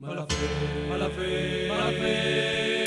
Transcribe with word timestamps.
Mala 0.00 0.24
fe, 0.28 0.86
mala 0.88 1.08
fe, 1.10 1.66
mala 1.68 1.90
fe, 1.90 2.84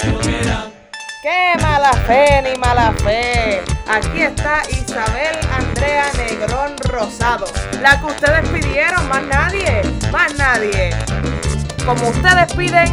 ¡Qué 1.22 1.62
mala 1.62 1.92
fe 2.08 2.42
ni 2.42 2.58
mala 2.58 2.94
fe! 3.04 3.62
Aquí 3.86 4.22
está 4.22 4.62
Isabel 4.70 5.38
Andrea 5.52 6.06
Negrón 6.16 6.78
Rosado, 6.86 7.48
la 7.82 8.00
que 8.00 8.06
ustedes 8.06 8.48
pidieron, 8.48 9.10
más 9.10 9.24
nadie, 9.24 9.82
más 10.10 10.34
nadie. 10.36 10.92
Como 11.86 12.08
ustedes 12.08 12.54
piden, 12.54 12.88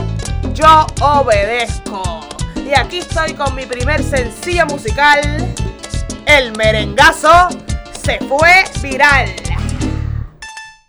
yo 0.53 0.85
obedezco. 1.01 2.27
Y 2.57 2.75
aquí 2.75 2.99
estoy 2.99 3.35
con 3.35 3.55
mi 3.55 3.67
primer 3.67 4.03
sencillo 4.03 4.67
musical, 4.67 5.21
El 6.27 6.57
merengazo 6.57 7.51
se 8.05 8.19
fue 8.27 8.65
viral. 8.83 9.48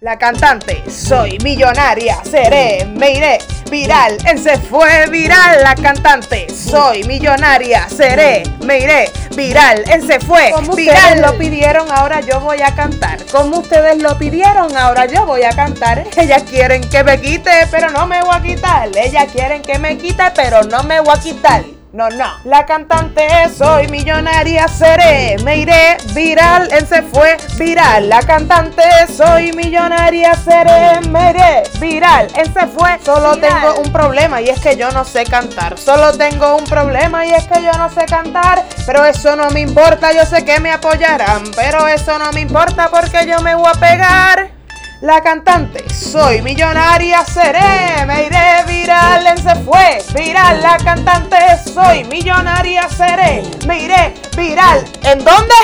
La 0.01 0.17
cantante, 0.17 0.81
soy 0.89 1.37
millonaria, 1.43 2.23
seré, 2.23 2.85
me 2.85 3.11
iré 3.11 3.37
viral. 3.69 4.17
Él 4.25 4.39
se 4.41 4.57
fue 4.57 5.07
viral. 5.09 5.61
La 5.61 5.75
cantante, 5.75 6.47
soy 6.49 7.03
millonaria, 7.03 7.85
seré, 7.89 8.43
me 8.63 8.79
iré 8.79 9.11
viral. 9.35 9.83
Él 9.91 10.07
se 10.07 10.21
fue 10.21 10.51
Como 10.51 10.73
viral. 10.73 10.95
ustedes 10.95 11.19
lo 11.21 11.37
pidieron, 11.37 11.91
ahora 11.91 12.21
yo 12.21 12.39
voy 12.39 12.61
a 12.61 12.73
cantar. 12.73 13.25
Como 13.25 13.57
ustedes 13.57 14.01
lo 14.01 14.17
pidieron, 14.17 14.77
ahora 14.77 15.05
yo 15.05 15.25
voy 15.25 15.43
a 15.43 15.49
cantar. 15.49 16.05
Ellas 16.15 16.43
quieren 16.43 16.81
que 16.89 17.03
me 17.03 17.19
quite, 17.19 17.67
pero 17.69 17.89
no 17.89 18.07
me 18.07 18.21
voy 18.21 18.35
a 18.35 18.41
quitar. 18.41 18.89
Ellas 18.95 19.25
quieren 19.33 19.61
que 19.61 19.79
me 19.79 19.97
quite, 19.97 20.31
pero 20.33 20.63
no 20.63 20.81
me 20.83 21.01
voy 21.01 21.13
a 21.13 21.19
quitar. 21.19 21.63
No, 21.91 22.07
no. 22.09 22.25
La 22.43 22.67
cantante 22.67 23.27
soy 23.57 23.87
millonaria, 23.87 24.67
seré, 24.67 25.37
me 25.43 25.57
iré 25.57 25.97
viral. 26.13 26.67
Él 26.71 26.85
se 26.85 27.01
fue 27.01 27.35
viral. 27.57 28.09
La 28.09 28.19
cantante 28.21 28.83
soy 29.11 29.51
millonaria, 29.53 30.35
seré, 30.35 30.99
me 31.09 31.31
iré 31.31 31.63
viral. 31.79 32.27
Él 32.35 32.53
se 32.53 32.67
fue. 32.67 32.99
Solo 33.03 33.33
Viral. 33.33 33.61
tengo 33.61 33.81
un 33.81 33.91
problema 33.91 34.39
y 34.39 34.49
es 34.49 34.59
que 34.59 34.77
yo 34.77 34.91
no 34.91 35.03
sé 35.03 35.23
cantar. 35.23 35.79
Solo 35.79 36.15
tengo 36.15 36.57
un 36.57 36.65
problema 36.65 37.25
y 37.25 37.31
es 37.31 37.47
que 37.47 37.63
yo 37.63 37.71
no 37.73 37.89
sé 37.89 38.05
cantar. 38.05 38.63
Pero 38.85 39.03
eso 39.05 39.35
no 39.35 39.49
me 39.49 39.61
importa, 39.61 40.11
yo 40.11 40.25
sé 40.25 40.45
que 40.45 40.59
me 40.59 40.71
apoyarán. 40.71 41.41
Pero 41.55 41.87
eso 41.87 42.19
no 42.19 42.31
me 42.33 42.41
importa 42.41 42.89
porque 42.91 43.25
yo 43.25 43.41
me 43.41 43.55
voy 43.55 43.67
a 43.67 43.79
pegar. 43.79 44.58
La 45.01 45.21
cantante, 45.21 45.85
soy 45.93 46.41
millonaria, 46.41 47.23
seré, 47.23 48.05
me 48.05 48.25
iré 48.25 48.65
viral, 48.67 49.27
él 49.27 49.41
se 49.41 49.55
fue 49.63 50.03
viral. 50.13 50.61
La 50.61 50.75
cantante, 50.75 51.37
soy 51.73 52.03
millonaria, 52.03 52.89
seré, 52.89 53.43
me 53.65 53.83
iré 53.83 54.13
viral. 54.35 54.83
¿En 55.03 55.23
dónde? 55.23 55.55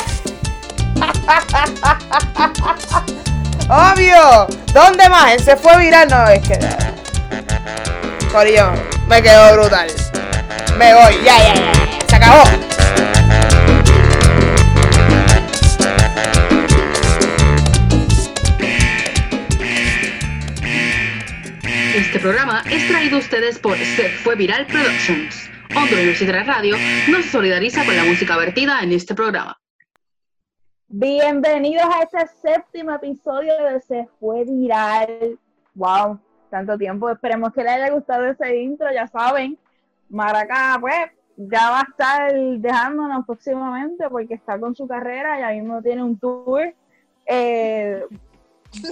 Obvio. 3.69 4.47
¿Dónde 4.73 5.09
más? 5.09 5.33
Él 5.33 5.43
se 5.43 5.57
fue 5.57 5.79
viral. 5.79 6.07
No, 6.07 6.29
es 6.29 6.39
que. 6.47 6.57
Corillo, 8.31 8.71
me 9.07 9.21
quedó 9.21 9.51
brutal. 9.57 9.87
Me 10.77 10.93
voy, 10.93 11.21
ya, 11.25 11.37
ya. 11.39 11.55
ya. 11.55 11.73
Se 12.07 12.15
acabó. 12.15 12.43
Este 22.15 22.29
programa 22.29 22.63
es 22.71 22.87
traído 22.87 23.17
a 23.17 23.19
ustedes 23.19 23.59
por 23.59 23.75
Se 23.75 24.07
Fue 24.07 24.37
Viral 24.37 24.65
Productions. 24.67 25.49
Onda 25.75 25.95
Universitaria 25.95 26.45
Radio 26.45 26.77
no 27.11 27.17
se 27.17 27.23
solidariza 27.23 27.83
con 27.83 27.93
la 27.93 28.05
música 28.05 28.37
vertida 28.37 28.79
en 28.81 28.93
este 28.93 29.13
programa. 29.13 29.59
Bienvenidos 30.87 31.83
a 31.93 32.03
este 32.03 32.25
séptimo 32.41 32.91
episodio 32.91 33.51
de 33.65 33.81
Se 33.81 34.07
Fue 34.17 34.45
Viral. 34.45 35.37
Wow, 35.73 36.17
tanto 36.49 36.77
tiempo. 36.77 37.09
Esperemos 37.09 37.51
que 37.51 37.63
les 37.63 37.73
haya 37.73 37.89
gustado 37.89 38.25
ese 38.27 38.61
intro, 38.61 38.87
ya 38.93 39.07
saben. 39.07 39.59
Maraca, 40.07 40.77
pues, 40.79 40.95
ya 41.35 41.69
va 41.69 41.79
a 41.81 41.87
estar 41.89 42.33
dejándonos 42.33 43.25
próximamente 43.25 44.07
porque 44.09 44.35
está 44.35 44.57
con 44.57 44.73
su 44.73 44.87
carrera, 44.87 45.37
ya 45.37 45.49
mismo 45.49 45.81
tiene 45.81 46.01
un 46.01 46.17
tour. 46.17 46.73
Eh, 47.25 48.05
no, 48.81 48.89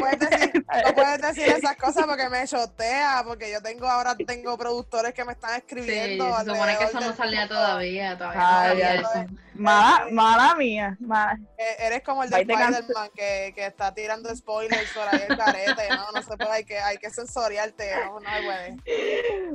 puedes 0.00 0.18
decir, 0.18 0.64
no 0.86 0.94
puedes 0.94 1.22
decir 1.22 1.48
esas 1.48 1.76
cosas 1.76 2.06
porque 2.06 2.28
me 2.28 2.46
chotea, 2.46 3.22
porque 3.26 3.50
yo 3.52 3.60
tengo 3.62 3.86
ahora 3.86 4.16
tengo 4.16 4.56
productores 4.58 5.14
que 5.14 5.24
me 5.24 5.32
están 5.32 5.50
Sí, 5.50 5.56
escribiendo. 5.58 6.36
se 6.38 6.44
supone 6.44 6.76
que 6.78 6.84
eso 6.84 7.00
no 7.00 7.12
salía 7.14 7.40
mundo. 7.40 7.54
todavía, 7.54 8.18
todavía 8.18 8.60
Ay, 8.60 8.68
no 8.68 8.68
salía 8.68 8.90
ay, 8.90 8.98
eso. 8.98 9.10
mala, 9.54 10.06
mala 10.10 10.54
mía. 10.54 10.96
mala. 11.00 11.38
Eh, 11.58 11.76
Eres 11.86 12.02
como 12.02 12.22
el 12.24 12.30
de. 12.30 12.40
Spider-Man 12.40 13.10
que, 13.14 13.52
que 13.54 13.66
está 13.66 13.92
tirando 13.94 14.34
spoilers 14.34 14.90
por 14.92 15.08
ahí 15.08 15.22
el 15.28 15.36
carete, 15.36 15.88
no, 15.90 16.12
no 16.12 16.22
se 16.22 16.36
puede, 16.36 16.50
hay 16.52 16.64
que, 16.64 16.78
hay 16.78 16.98
que 16.98 17.10
sensoriarte, 17.10 17.90
no, 18.06 18.20
no. 18.20 18.28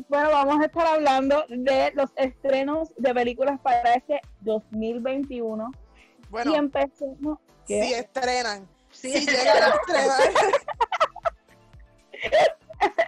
Bueno, 0.09 0.29
vamos 0.31 0.61
a 0.61 0.65
estar 0.65 0.85
hablando 0.87 1.45
de 1.49 1.91
los 1.95 2.09
estrenos 2.15 2.91
de 2.97 3.13
películas 3.13 3.59
para 3.61 3.93
este 3.93 4.19
2021. 4.41 5.71
Y 6.33 6.45
Bueno, 6.45 6.55
empecemos. 6.55 7.39
¿Qué? 7.67 7.83
si 7.83 7.93
estrenan, 7.93 8.67
Sí, 8.91 9.11
si 9.11 9.25
llegan 9.25 9.63
a 9.63 9.67
estrenar, 9.75 10.21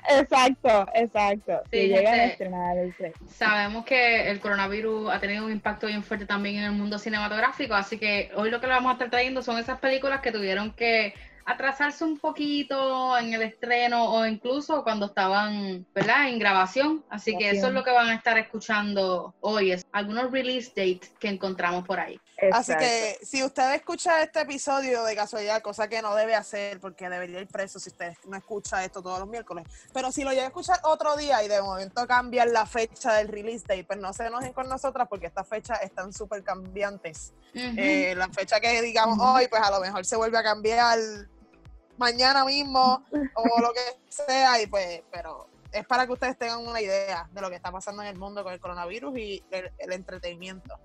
Exacto, 0.09 0.87
exacto. 0.93 1.61
Sí, 1.71 1.81
si 1.81 1.87
llegan 1.87 2.19
a 2.19 2.25
estrenar 2.25 2.77
el. 2.77 2.95
Sabemos 3.27 3.85
que 3.85 4.29
el 4.29 4.39
coronavirus 4.39 5.11
ha 5.11 5.19
tenido 5.19 5.45
un 5.45 5.51
impacto 5.51 5.87
bien 5.87 6.03
fuerte 6.03 6.25
también 6.25 6.57
en 6.57 6.63
el 6.63 6.71
mundo 6.71 6.97
cinematográfico, 6.97 7.73
así 7.73 7.97
que 7.97 8.31
hoy 8.35 8.49
lo 8.49 8.61
que 8.61 8.67
le 8.67 8.73
vamos 8.73 8.91
a 8.91 8.93
estar 8.93 9.09
trayendo 9.09 9.41
son 9.41 9.57
esas 9.57 9.79
películas 9.79 10.21
que 10.21 10.31
tuvieron 10.31 10.71
que 10.71 11.13
atrasarse 11.45 12.03
un 12.03 12.17
poquito 12.17 13.17
en 13.17 13.33
el 13.33 13.43
estreno 13.43 14.11
o 14.11 14.25
incluso 14.25 14.83
cuando 14.83 15.05
estaban, 15.07 15.85
¿verdad? 15.93 16.29
En 16.29 16.39
grabación. 16.39 17.03
Así 17.09 17.37
que 17.37 17.51
eso 17.51 17.67
es 17.67 17.73
lo 17.73 17.83
que 17.83 17.91
van 17.91 18.09
a 18.09 18.15
estar 18.15 18.37
escuchando 18.37 19.33
hoy, 19.41 19.71
es 19.71 19.85
algunos 19.91 20.31
release 20.31 20.69
dates 20.75 21.09
que 21.19 21.29
encontramos 21.29 21.85
por 21.85 21.99
ahí. 21.99 22.19
Así 22.51 22.71
que 22.79 23.25
si 23.25 23.43
usted 23.43 23.73
escucha 23.75 24.21
este 24.21 24.41
episodio 24.41 25.03
de 25.03 25.15
casualidad, 25.15 25.61
cosa 25.61 25.87
que 25.87 26.01
no 26.01 26.13
debe 26.15 26.35
hacer 26.35 26.79
porque 26.81 27.07
debería 27.09 27.39
ir 27.39 27.47
preso 27.47 27.79
si 27.79 27.89
usted 27.89 28.13
no 28.27 28.35
escucha 28.35 28.83
esto 28.83 29.01
todos 29.01 29.19
los 29.19 29.27
miércoles, 29.29 29.65
pero 29.93 30.11
si 30.11 30.23
lo 30.23 30.31
llega 30.31 30.43
a 30.43 30.47
escuchar 30.47 30.79
otro 30.83 31.15
día 31.15 31.41
y 31.43 31.47
de 31.47 31.61
momento 31.61 32.05
cambian 32.07 32.51
la 32.51 32.65
fecha 32.65 33.13
del 33.13 33.29
release 33.29 33.63
date, 33.67 33.85
pues 33.85 33.99
no 33.99 34.11
se 34.11 34.25
enojen 34.25 34.51
con 34.53 34.67
nosotras 34.67 35.07
porque 35.09 35.27
estas 35.27 35.47
fechas 35.47 35.81
están 35.81 36.11
súper 36.11 36.43
cambiantes. 36.43 37.33
Eh, 37.79 38.15
la 38.15 38.27
fecha 38.29 38.59
que 38.59 38.81
digamos 38.81 39.17
hoy, 39.19 39.47
pues 39.47 39.61
a 39.61 39.71
lo 39.71 39.79
mejor 39.79 40.05
se 40.05 40.17
vuelve 40.17 40.37
a 40.37 40.43
cambiar 40.43 40.99
mañana 41.97 42.43
mismo 42.43 43.05
o 43.35 43.61
lo 43.61 43.71
que 43.71 43.79
sea, 44.09 44.61
y 44.61 44.67
pues, 44.67 45.01
pero 45.11 45.47
es 45.71 45.85
para 45.85 46.05
que 46.05 46.13
ustedes 46.13 46.37
tengan 46.37 46.65
una 46.65 46.81
idea 46.81 47.29
de 47.31 47.41
lo 47.41 47.49
que 47.49 47.55
está 47.55 47.71
pasando 47.71 48.01
en 48.01 48.09
el 48.09 48.17
mundo 48.17 48.43
con 48.43 48.51
el 48.53 48.59
coronavirus 48.59 49.17
y 49.17 49.43
el- 49.51 49.71
el 49.77 49.93
entretenimiento. 49.93 50.77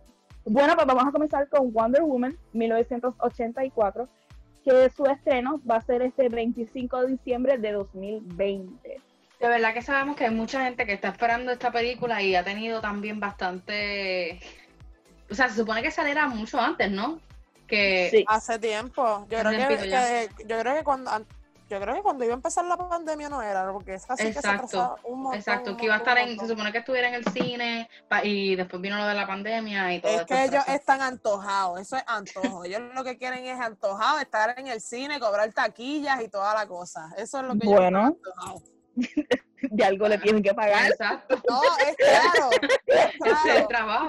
Bueno, 0.45 0.75
pues 0.75 0.87
vamos 0.87 1.05
a 1.07 1.13
comenzar 1.13 1.49
con 1.49 1.73
Wonder 1.73 2.03
Woman 2.03 2.37
1984, 2.53 4.09
que 4.65 4.91
su 4.91 5.05
estreno 5.07 5.61
va 5.69 5.77
a 5.77 5.81
ser 5.83 6.03
este 6.03 6.29
25 6.29 7.03
de 7.03 7.07
diciembre 7.13 7.59
de 7.59 7.73
2020. 7.73 9.01
De 9.41 9.49
verdad 9.49 9.73
que 9.73 9.83
sabemos 9.83 10.17
que 10.17 10.25
hay 10.25 10.35
mucha 10.35 10.65
gente 10.65 10.85
que 10.87 10.93
está 10.93 11.09
esperando 11.09 11.51
esta 11.53 11.71
película 11.73 12.23
y 12.23 12.35
ha 12.37 12.45
tenido 12.45 12.81
también 12.81 13.21
bastante... 13.21 14.39
O 15.31 15.35
sea, 15.35 15.49
se 15.49 15.57
supone 15.57 15.83
que 15.83 15.91
saliera 15.91 16.27
mucho 16.27 16.61
antes, 16.61 16.91
¿no? 16.91 17.21
Que 17.67 18.09
Sí. 18.11 18.25
Hace 18.29 18.59
tiempo. 18.59 19.27
Yo 19.31 19.39
Hace 19.39 19.49
creo 19.49 19.51
que, 19.69 19.77
tiempito 19.77 19.91
ya. 19.91 20.27
que- 20.29 20.45
yo 20.47 20.59
creo 20.59 20.75
que 20.75 20.85
cuando 20.85 21.11
an- 21.11 21.27
yo 21.71 21.81
creo 21.81 21.95
que 21.95 22.03
cuando 22.03 22.25
iba 22.25 22.35
a 22.35 22.37
empezar 22.37 22.65
la 22.65 22.77
pandemia 22.77 23.29
no 23.29 23.41
era, 23.41 23.71
porque 23.73 23.95
es 23.95 24.05
así 24.11 24.25
que 24.25 24.33
se 24.33 24.39
Exacto, 24.41 24.99
un 25.05 25.23
montón. 25.23 25.39
Exacto, 25.39 25.71
un 25.71 25.77
que 25.77 25.85
iba 25.87 25.95
a 25.95 25.99
estar 25.99 26.19
en, 26.19 26.39
se 26.39 26.49
supone 26.49 26.73
que 26.73 26.79
estuviera 26.79 27.07
en 27.09 27.15
el 27.15 27.25
cine 27.27 27.89
pa- 28.09 28.25
y 28.25 28.57
después 28.57 28.83
vino 28.83 28.99
lo 28.99 29.07
de 29.07 29.15
la 29.15 29.27
pandemia 29.27 29.95
y 29.95 30.01
todo 30.01 30.11
Es 30.11 30.25
que 30.27 30.45
ellos 30.45 30.65
están 30.67 31.01
antojados, 31.01 31.81
eso 31.81 31.97
es 31.97 32.03
antojo. 32.07 32.65
Ellos 32.65 32.81
lo 32.95 33.05
que 33.05 33.17
quieren 33.17 33.47
es 33.47 33.61
antojado, 33.61 34.19
estar 34.19 34.59
en 34.59 34.67
el 34.67 34.81
cine, 34.81 35.21
cobrar 35.21 35.53
taquillas 35.53 36.21
y 36.23 36.29
toda 36.29 36.53
la 36.55 36.67
cosa. 36.67 37.13
Eso 37.17 37.39
es 37.41 37.47
lo 37.47 37.53
que 37.57 37.67
ellos 37.67 37.77
Bueno. 37.79 38.09
están 38.09 38.33
antojados. 38.35 38.63
De 39.63 39.85
algo 39.85 40.09
le 40.09 40.19
tienen 40.19 40.43
que 40.43 40.55
pagar. 40.55 40.91
Exacto, 40.91 41.37
No, 41.49 41.61
es 41.79 41.97
claro. 41.97 42.51
es 42.87 42.99
es 43.15 43.45
el 43.45 43.67
claro. 43.67 43.67
trabajo. 43.69 44.09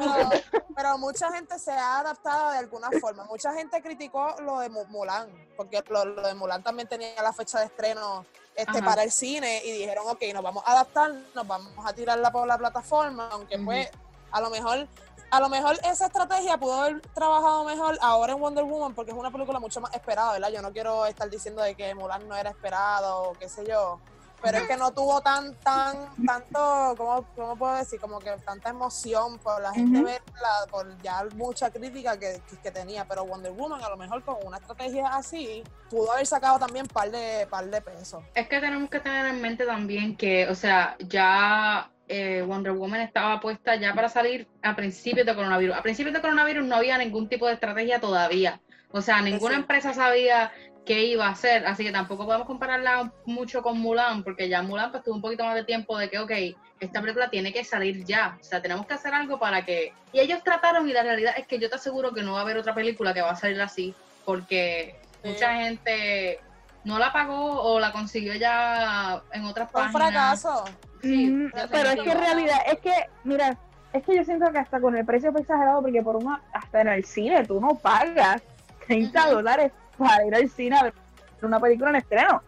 Pero, 0.49 0.63
pero 0.75 0.97
mucha 0.97 1.31
gente 1.31 1.59
se 1.59 1.71
ha 1.71 1.99
adaptado 1.99 2.51
de 2.51 2.57
alguna 2.59 2.89
forma. 2.99 3.25
Mucha 3.25 3.53
gente 3.53 3.81
criticó 3.81 4.35
lo 4.41 4.59
de 4.59 4.69
Mu- 4.69 4.85
Mulan, 4.85 5.29
porque 5.57 5.83
lo, 5.89 6.05
lo 6.05 6.21
de 6.27 6.33
Mulan 6.33 6.63
también 6.63 6.87
tenía 6.87 7.21
la 7.21 7.33
fecha 7.33 7.59
de 7.59 7.65
estreno 7.65 8.25
este, 8.55 8.77
Ajá. 8.79 8.85
para 8.85 9.03
el 9.03 9.11
cine 9.11 9.61
y 9.65 9.71
dijeron, 9.71 10.05
ok, 10.07 10.21
nos 10.33 10.43
vamos 10.43 10.63
a 10.65 10.71
adaptar, 10.71 11.11
nos 11.35 11.47
vamos 11.47 11.73
a 11.85 11.93
tirarla 11.93 12.31
por 12.31 12.47
la 12.47 12.57
plataforma, 12.57 13.29
aunque 13.31 13.55
Ujú. 13.55 13.65
pues 13.65 13.89
a 14.31 14.41
lo 14.41 14.49
mejor... 14.49 14.87
A 15.33 15.39
lo 15.39 15.47
mejor 15.47 15.77
esa 15.89 16.07
estrategia 16.07 16.57
pudo 16.57 16.73
haber 16.81 16.99
trabajado 17.13 17.63
mejor 17.63 17.97
ahora 18.01 18.33
en 18.33 18.41
Wonder 18.41 18.65
Woman 18.65 18.93
porque 18.93 19.11
es 19.11 19.17
una 19.17 19.31
película 19.31 19.61
mucho 19.61 19.79
más 19.79 19.93
esperada, 19.93 20.33
¿verdad? 20.33 20.49
Yo 20.49 20.61
no 20.61 20.73
quiero 20.73 21.05
estar 21.05 21.29
diciendo 21.29 21.61
de 21.61 21.73
que 21.73 21.95
Mulan 21.95 22.27
no 22.27 22.35
era 22.35 22.49
esperado 22.49 23.29
o 23.29 23.33
qué 23.35 23.47
sé 23.47 23.65
yo. 23.65 23.97
Pero 24.41 24.57
es 24.57 24.63
que 24.67 24.75
no 24.77 24.91
tuvo 24.91 25.21
tan, 25.21 25.53
tan, 25.59 26.15
tanto, 26.25 26.95
¿cómo, 26.97 27.25
cómo 27.35 27.55
puedo 27.57 27.75
decir? 27.75 27.99
Como 27.99 28.19
que 28.19 28.31
tanta 28.45 28.69
emoción 28.69 29.37
por 29.39 29.61
la 29.61 29.71
gente 29.73 29.97
Ujú. 29.99 30.05
verla, 30.07 30.49
por 30.71 30.97
ya 31.01 31.23
mucha 31.35 31.69
crítica 31.69 32.17
que, 32.17 32.41
que- 32.49 32.57
que 32.61 32.71
tenía, 32.71 33.05
pero 33.05 33.25
Wonder 33.25 33.51
Woman 33.51 33.83
a 33.83 33.89
lo 33.89 33.97
mejor 33.97 34.23
con 34.23 34.35
una 34.43 34.57
estrategia 34.57 35.07
así, 35.07 35.63
pudo 35.89 36.11
haber 36.11 36.25
sacado 36.25 36.57
también 36.59 36.87
par 36.87 37.11
de, 37.11 37.47
par 37.49 37.65
de 37.69 37.81
pesos. 37.81 38.23
Es 38.33 38.47
que 38.47 38.59
tenemos 38.59 38.89
que 38.89 38.99
tener 38.99 39.25
en 39.27 39.41
mente 39.41 39.65
también 39.65 40.15
que, 40.17 40.47
o 40.47 40.55
sea, 40.55 40.95
ya 40.99 41.91
eh, 42.07 42.43
Wonder 42.45 42.73
Woman 42.73 43.01
estaba 43.01 43.39
puesta 43.39 43.75
ya 43.75 43.93
para 43.93 44.09
salir 44.09 44.47
a 44.63 44.75
principios 44.75 45.25
de 45.25 45.35
coronavirus. 45.35 45.75
A 45.77 45.81
principios 45.81 46.13
de 46.13 46.21
coronavirus 46.21 46.65
no 46.65 46.75
había 46.75 46.97
ningún 46.97 47.29
tipo 47.29 47.47
de 47.47 47.53
estrategia 47.53 47.99
todavía. 48.01 48.61
O 48.93 49.01
sea, 49.01 49.21
ninguna 49.21 49.55
sí. 49.55 49.61
empresa 49.61 49.93
sabía 49.93 50.51
qué 50.85 51.03
iba 51.05 51.27
a 51.27 51.31
hacer, 51.31 51.65
así 51.67 51.83
que 51.83 51.91
tampoco 51.91 52.25
podemos 52.25 52.47
compararla 52.47 53.11
mucho 53.25 53.61
con 53.61 53.79
Mulan, 53.79 54.23
porque 54.23 54.49
ya 54.49 54.61
Mulan 54.63 54.91
pues 54.91 55.03
tuvo 55.03 55.15
un 55.15 55.21
poquito 55.21 55.43
más 55.45 55.55
de 55.55 55.63
tiempo 55.63 55.97
de 55.97 56.09
que, 56.09 56.19
ok, 56.19 56.31
esta 56.79 56.99
película 57.01 57.29
tiene 57.29 57.53
que 57.53 57.63
salir 57.63 58.03
ya, 58.03 58.37
o 58.39 58.43
sea, 58.43 58.61
tenemos 58.61 58.87
que 58.87 58.95
hacer 58.95 59.13
algo 59.13 59.37
para 59.39 59.63
que... 59.63 59.93
Y 60.11 60.19
ellos 60.19 60.43
trataron 60.43 60.89
y 60.89 60.93
la 60.93 61.03
realidad 61.03 61.35
es 61.37 61.45
que 61.45 61.59
yo 61.59 61.69
te 61.69 61.75
aseguro 61.75 62.11
que 62.13 62.23
no 62.23 62.33
va 62.33 62.39
a 62.39 62.41
haber 62.41 62.57
otra 62.57 62.73
película 62.73 63.13
que 63.13 63.21
va 63.21 63.31
a 63.31 63.35
salir 63.35 63.61
así, 63.61 63.93
porque 64.25 64.99
Sí. 65.21 65.29
mucha 65.29 65.53
gente 65.55 66.39
no 66.83 66.97
la 66.97 67.13
pagó 67.13 67.61
o 67.61 67.79
la 67.79 67.91
consiguió 67.91 68.33
ya 68.33 69.21
en 69.33 69.45
otras 69.45 69.67
un 69.67 69.73
páginas. 69.73 69.91
fracaso. 70.11 70.65
Sí, 71.03 71.27
Mm, 71.27 71.51
pero 71.71 71.89
es 71.89 71.95
que 72.01 72.11
en 72.11 72.19
realidad, 72.19 72.57
es 72.65 72.79
que, 72.79 72.93
mira, 73.23 73.55
es 73.93 74.03
que 74.03 74.15
yo 74.15 74.23
siento 74.23 74.51
que 74.51 74.57
hasta 74.57 74.81
con 74.81 74.97
el 74.97 75.05
precio 75.05 75.31
fue 75.31 75.41
exagerado 75.41 75.81
porque 75.83 76.01
por 76.01 76.15
una, 76.15 76.41
hasta 76.53 76.81
en 76.81 76.87
el 76.87 77.05
cine 77.05 77.43
tú 77.45 77.59
no 77.61 77.75
pagas 77.75 78.41
30 78.87 79.25
Ujú. 79.25 79.31
dólares 79.35 79.71
para 80.01 80.25
ir 80.25 80.35
al 80.35 80.49
cine 80.49 80.77
a 80.77 80.83
ver 80.83 80.93
una 81.41 81.59
película 81.59 81.89
en 81.89 81.95
estreno. 81.97 82.41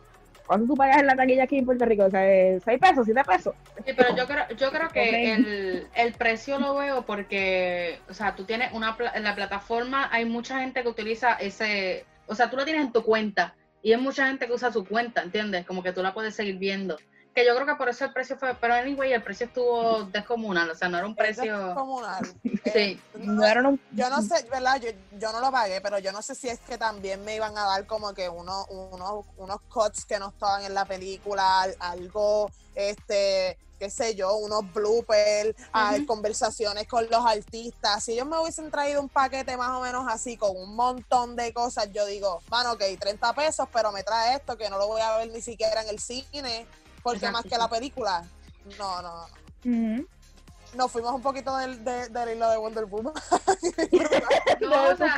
¿Cuánto 0.45 0.67
tú 0.67 0.75
pagas 0.75 0.97
en 0.97 1.07
la 1.07 1.15
taquilla 1.15 1.43
aquí 1.43 1.57
en 1.57 1.65
Puerto 1.65 1.85
Rico? 1.85 2.05
O 2.05 2.09
sea, 2.09 2.29
eh, 2.29 2.59
6 2.63 2.79
pesos, 2.79 3.05
7 3.05 3.21
pesos. 3.25 3.55
Sí, 3.85 3.93
pero 3.95 4.15
yo 4.15 4.27
creo, 4.27 4.47
yo 4.57 4.71
creo 4.71 4.89
que 4.89 5.33
el, 5.33 5.87
el 5.95 6.13
precio 6.13 6.59
lo 6.59 6.75
veo 6.75 7.05
porque, 7.05 7.99
o 8.09 8.13
sea, 8.13 8.35
tú 8.35 8.43
tienes 8.43 8.73
una, 8.73 8.95
en 9.15 9.23
la 9.23 9.35
plataforma 9.35 10.09
hay 10.11 10.25
mucha 10.25 10.59
gente 10.59 10.83
que 10.83 10.89
utiliza 10.89 11.33
ese, 11.35 12.05
o 12.27 12.35
sea, 12.35 12.49
tú 12.49 12.57
lo 12.57 12.65
tienes 12.65 12.83
en 12.83 12.91
tu 12.91 13.03
cuenta 13.03 13.55
y 13.81 13.93
hay 13.93 14.01
mucha 14.01 14.27
gente 14.27 14.47
que 14.47 14.53
usa 14.53 14.71
su 14.71 14.85
cuenta, 14.85 15.21
¿entiendes? 15.21 15.65
Como 15.65 15.81
que 15.81 15.93
tú 15.93 16.03
la 16.03 16.13
puedes 16.13 16.35
seguir 16.35 16.57
viendo. 16.57 16.97
Que 17.33 17.45
yo 17.45 17.55
creo 17.55 17.65
que 17.65 17.75
por 17.75 17.89
eso 17.89 18.05
el 18.05 18.13
precio 18.13 18.37
fue, 18.37 18.53
pero 18.55 18.75
anyway, 18.75 19.11
el 19.11 19.23
precio 19.23 19.47
estuvo 19.47 20.03
descomunal, 20.03 20.69
o 20.69 20.75
sea, 20.75 20.87
no 20.87 20.99
era 20.99 21.07
un 21.07 21.15
precio... 21.15 21.73
comunal. 21.73 22.21
Sí. 22.73 22.99
No 23.15 23.45
eran 23.45 23.65
un... 23.65 23.81
Yo 23.91 24.09
no 24.09 24.21
sé, 24.21 24.45
¿verdad? 24.49 24.79
Yo, 24.79 24.89
yo 25.19 25.31
no 25.33 25.39
lo 25.41 25.51
pagué, 25.51 25.81
pero 25.81 25.99
yo 25.99 26.11
no 26.11 26.21
sé 26.21 26.33
si 26.35 26.47
es 26.47 26.59
que 26.61 26.77
también 26.77 27.23
me 27.25 27.35
iban 27.35 27.57
a 27.57 27.65
dar 27.65 27.85
como 27.87 28.13
que 28.13 28.29
uno, 28.29 28.65
uno- 28.69 29.25
unos 29.37 29.61
cuts 29.67 30.05
que 30.05 30.17
no 30.19 30.29
estaban 30.29 30.63
en 30.63 30.73
la 30.73 30.85
película, 30.85 31.61
al- 31.63 31.75
algo, 31.79 32.49
este, 32.73 33.57
qué 33.79 33.89
sé 33.89 34.15
yo, 34.15 34.35
unos 34.35 34.71
bloopers, 34.73 35.55
Ujú. 35.73 36.05
conversaciones 36.05 36.87
con 36.87 37.09
los 37.09 37.25
artistas. 37.25 38.03
Si 38.03 38.13
ellos 38.13 38.27
me 38.27 38.37
hubiesen 38.39 38.71
traído 38.71 39.01
un 39.01 39.09
paquete 39.09 39.57
más 39.57 39.71
o 39.71 39.81
menos 39.81 40.05
así, 40.07 40.37
con 40.37 40.55
un 40.55 40.75
montón 40.75 41.35
de 41.35 41.51
cosas, 41.53 41.91
yo 41.91 42.05
digo, 42.05 42.41
mano, 42.49 42.73
ok, 42.73 42.83
30 42.99 43.33
pesos, 43.33 43.67
pero 43.73 43.91
me 43.91 44.03
trae 44.03 44.35
esto 44.37 44.57
que 44.57 44.69
no 44.69 44.77
lo 44.77 44.87
voy 44.87 45.01
a 45.01 45.17
ver 45.17 45.29
ni 45.31 45.41
siquiera 45.41 45.81
en 45.81 45.89
el 45.89 45.99
cine, 45.99 46.65
porque 47.03 47.17
Exacto, 47.25 47.37
más 47.37 47.45
que 47.51 47.57
la 47.57 47.69
película. 47.69 48.23
No, 48.79 49.01
no. 49.01 49.25
Nos 50.75 50.91
fuimos 50.91 51.13
un 51.13 51.21
poquito 51.21 51.55
del, 51.57 51.83
de- 51.85 52.09
del 52.09 52.35
hilo 52.35 52.49
de 52.49 52.57
Wonder 52.57 52.85
Woman. 52.85 53.13
No, 54.61 54.83
o 54.85 54.89
¿Tú 54.91 54.97
sea, 54.97 55.15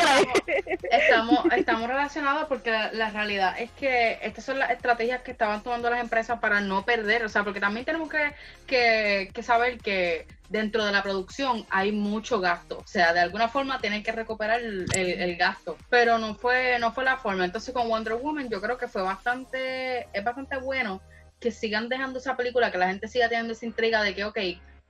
estamos, 0.91 1.39
estamos 1.55 1.87
relacionados 1.87 2.47
porque 2.47 2.71
la, 2.71 2.91
la 2.93 3.09
realidad 3.11 3.55
es 3.59 3.69
que 3.71 4.17
estas 4.23 4.43
son 4.43 4.57
las 4.59 4.71
estrategias 4.71 5.21
que 5.21 5.31
estaban 5.31 5.61
tomando 5.61 5.89
las 5.89 5.99
empresas 6.01 6.39
para 6.39 6.61
no 6.61 6.83
perder, 6.83 7.23
o 7.25 7.29
sea, 7.29 7.43
porque 7.43 7.59
también 7.59 7.85
tenemos 7.85 8.09
que, 8.09 8.33
que, 8.65 9.29
que 9.33 9.43
saber 9.43 9.77
que 9.79 10.27
dentro 10.49 10.83
de 10.85 10.91
la 10.91 11.03
producción 11.03 11.65
hay 11.69 11.91
mucho 11.91 12.39
gasto, 12.39 12.79
o 12.79 12.87
sea, 12.87 13.13
de 13.13 13.19
alguna 13.19 13.47
forma 13.49 13.79
tienen 13.79 14.03
que 14.03 14.11
recuperar 14.11 14.59
el, 14.61 14.85
el- 14.95 15.21
el 15.21 15.35
gasto, 15.37 15.77
pero 15.89 16.17
no 16.17 16.35
fue, 16.35 16.79
no 16.79 16.91
fue 16.91 17.03
la 17.03 17.17
forma. 17.17 17.45
Entonces 17.45 17.73
con 17.73 17.87
Wonder 17.87 18.15
Woman 18.15 18.49
yo 18.49 18.59
creo 18.61 18.77
que 18.77 18.87
fue 18.87 19.03
bastante, 19.03 20.07
es 20.11 20.23
bastante 20.23 20.57
bueno 20.57 21.01
que 21.45 21.51
sigan 21.51 21.89
dejando 21.89 22.17
esa 22.17 22.35
película, 22.35 22.71
que 22.71 22.79
la 22.79 22.87
gente 22.87 23.07
siga 23.07 23.29
teniendo 23.29 23.53
esa 23.53 23.67
intriga 23.67 24.01
de 24.01 24.15
que, 24.15 24.23
ok, 24.25 24.39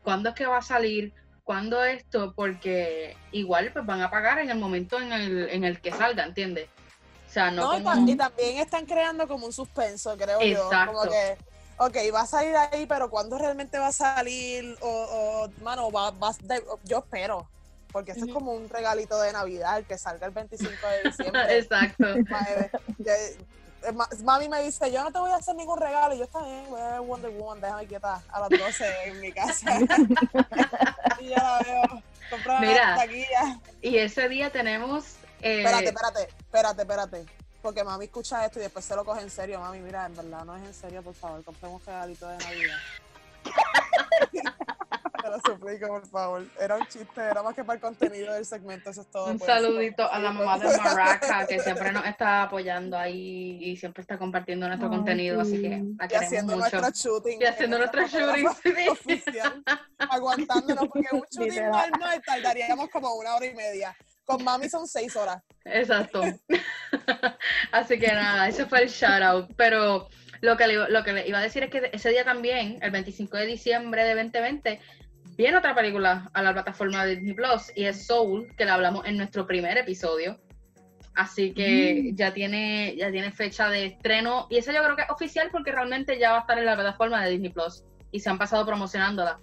¿cuándo 0.04 0.30
es 0.30 0.36
que 0.36 0.46
va 0.46 0.60
a 0.60 0.62
salir? 0.62 1.14
¿Cuándo 1.44 1.84
esto? 1.84 2.32
Porque 2.34 3.18
igual 3.34 3.72
pues 3.74 3.86
van 3.86 4.02
a 4.02 4.10
pagar 4.10 4.40
en 4.40 4.50
el 4.50 4.58
momento 4.58 4.98
en 4.98 5.12
el, 5.12 5.50
en 5.50 5.66
el 5.66 5.82
que 5.82 5.92
salga, 5.92 6.24
¿entiendes? 6.24 6.70
O 7.28 7.34
sea, 7.34 7.52
no, 7.52 7.74
No, 7.74 7.78
y, 7.78 7.84
como... 7.84 8.06
ta- 8.06 8.12
y 8.12 8.16
también 8.16 8.58
están 8.60 8.86
creando 8.86 9.28
como 9.28 9.48
un 9.48 9.52
suspenso, 9.52 10.16
creo 10.16 10.40
yo. 10.40 10.46
Exacto. 10.64 10.94
Como 10.94 11.12
que, 11.12 11.38
ok, 11.78 12.14
va 12.16 12.22
a 12.22 12.26
salir 12.26 12.56
ahí, 12.56 12.86
pero 12.86 13.10
¿cuándo 13.10 13.38
realmente 13.38 13.78
va 13.78 13.88
a 13.88 13.92
salir? 13.92 14.78
O, 14.80 14.88
o, 15.50 15.62
mano, 15.62 15.92
va, 15.92 16.12
va 16.12 16.32
yo 16.86 17.00
espero. 17.00 17.50
Porque 17.92 18.12
esto 18.14 18.26
es 18.28 18.34
como 18.34 18.54
un 18.54 18.70
regalito 18.70 19.20
de 19.22 19.34
Navidad, 19.34 19.84
que 19.84 19.98
salga 19.98 20.26
el 20.28 20.32
25 20.32 20.70
de 20.88 21.04
diciembre. 21.10 21.58
Exacto. 21.58 22.06
Mami 24.24 24.50
me 24.50 24.62
dice, 24.64 24.92
yo 24.92 25.04
no 25.04 25.12
te 25.12 25.20
voy 25.20 25.32
a 25.32 25.36
hacer 25.36 25.56
ningún 25.56 25.80
regalo. 25.80 26.16
Y 26.16 26.20
yo 26.20 26.24
está 26.26 26.42
bien, 26.44 26.66
voy 26.70 26.82
a 26.82 26.90
ver 26.92 27.02
Wonder 27.02 27.32
Woman, 27.32 27.62
déjame 27.62 27.88
quieta 27.88 28.22
a 28.30 28.40
las 28.42 28.50
12 28.50 28.86
en 29.06 29.22
mi 29.22 29.32
casa. 29.32 29.78
y 31.20 31.30
ya 31.30 31.38
la 31.44 31.60
veo. 31.60 32.04
Comprar 32.30 32.62
Mira. 32.62 32.92
la 32.92 32.96
taquilla. 32.98 33.60
Y 33.82 33.98
ese 33.98 34.28
día 34.30 34.52
tenemos... 34.52 35.16
eh, 35.42 35.60
Espérate, 35.60 35.86
espérate, 35.90 36.22
espérate, 36.40 36.82
espérate. 36.82 37.26
Porque 37.62 37.84
mami 37.84 38.06
escucha 38.06 38.46
esto 38.46 38.60
y 38.60 38.64
después 38.64 38.86
se 38.86 38.96
lo 38.96 39.04
coge 39.06 39.22
en 39.22 39.30
serio. 39.30 39.60
Mami, 39.60 39.80
mira, 39.80 40.06
en 40.06 40.16
verdad 40.16 40.44
no 40.46 40.56
es 40.56 40.64
en 40.64 40.74
serio, 40.74 41.02
por 41.02 41.16
favor, 41.16 41.44
compremos 41.44 41.82
un 41.82 41.86
regalito 41.88 42.28
de 42.28 42.38
Navidad. 42.38 42.78
Te 45.26 45.32
lo 45.32 45.40
suplico, 45.40 45.88
por 45.88 46.08
favor. 46.08 46.46
Era 46.60 46.76
un 46.76 46.86
chiste, 46.86 47.20
era 47.20 47.42
más 47.42 47.56
que 47.56 47.64
para 47.64 47.78
el 47.78 47.82
contenido 47.82 48.32
del 48.36 48.46
segmento, 48.46 48.92
eso 48.92 49.02
es 49.02 49.10
todo. 49.10 49.26
Un 49.26 49.38
eso. 49.38 49.46
saludito 49.46 50.08
a 50.12 50.20
la 50.20 50.30
mamá 50.32 50.60
de 50.60 50.78
Maraca, 50.78 51.48
que 51.48 51.60
siempre 51.62 51.92
nos 51.92 52.06
está 52.06 52.44
apoyando 52.44 52.96
ahí 52.96 53.58
y 53.60 53.76
siempre 53.76 54.02
está 54.02 54.20
compartiendo 54.20 54.68
nuestro 54.68 54.88
Ay, 54.88 54.96
contenido, 54.96 55.42
así 55.42 55.60
que 55.60 55.70
la 55.70 55.78
Y 55.78 56.08
queremos 56.08 56.26
haciendo 56.28 56.58
mucho. 56.58 56.80
nuestro 56.80 57.12
shooting. 57.12 57.42
Y 57.42 57.46
haciendo 57.46 57.78
en 57.78 57.82
nuestro 57.82 58.08
shooting. 58.08 58.48
Oficial, 58.92 59.64
aguantándonos, 59.98 60.88
porque 60.90 61.08
un 61.12 61.24
shooting 61.32 61.50
Literal. 61.50 61.90
normal 61.90 62.22
tardaríamos 62.24 62.90
como 62.92 63.16
una 63.16 63.34
hora 63.36 63.48
y 63.48 63.56
media. 63.56 63.98
Con 64.26 64.44
mami 64.44 64.70
son 64.70 64.88
seis 64.88 65.16
horas. 65.16 65.42
Exacto. 65.64 66.22
Así 67.72 67.98
que 68.00 68.08
nada, 68.08 68.48
ese 68.48 68.68
fue 68.68 68.84
el 68.84 68.90
shout 68.90 69.24
out. 69.24 69.52
Pero 69.58 70.08
lo 70.42 70.58
que, 70.58 70.68
le, 70.68 70.90
lo 70.90 71.04
que 71.04 71.14
le 71.14 71.28
iba 71.28 71.40
a 71.40 71.42
decir 71.42 71.64
es 71.64 71.70
que 71.70 71.90
ese 71.94 72.10
día 72.10 72.24
también, 72.24 72.80
el 72.82 72.92
25 72.92 73.38
de 73.38 73.46
diciembre 73.46 74.04
de 74.04 74.16
2020, 74.16 74.80
viene 75.38 75.58
otra 75.58 75.76
película 75.76 76.30
a 76.34 76.42
la 76.42 76.54
plataforma 76.54 77.06
de 77.06 77.16
Disney 77.16 77.34
Plus 77.34 77.72
y 77.76 77.86
es 77.86 78.06
Soul, 78.08 78.54
que 78.58 78.66
la 78.66 78.76
hablamos 78.76 79.06
en 79.06 79.18
nuestro 79.18 79.46
primer 79.46 79.78
episodio. 79.78 80.40
Así 81.16 81.54
que 81.54 82.12
ya 82.14 82.34
tiene 82.34 82.94
ya 82.98 83.10
tiene 83.10 83.32
fecha 83.32 83.70
de 83.70 83.86
estreno 83.86 84.48
y 84.50 84.58
esa 84.58 84.74
yo 84.74 84.84
creo 84.84 84.98
que 84.98 85.04
es 85.04 85.10
oficial 85.10 85.48
porque 85.50 85.72
realmente 85.72 86.20
ya 86.20 86.32
va 86.32 86.38
a 86.40 86.42
estar 86.42 86.58
en 86.58 86.66
la 86.66 86.76
plataforma 86.76 87.24
de 87.24 87.32
Disney 87.32 87.52
Plus 87.52 87.86
y 88.12 88.20
se 88.20 88.30
han 88.30 88.38
pasado 88.38 88.66
promocionándola. 88.66 89.40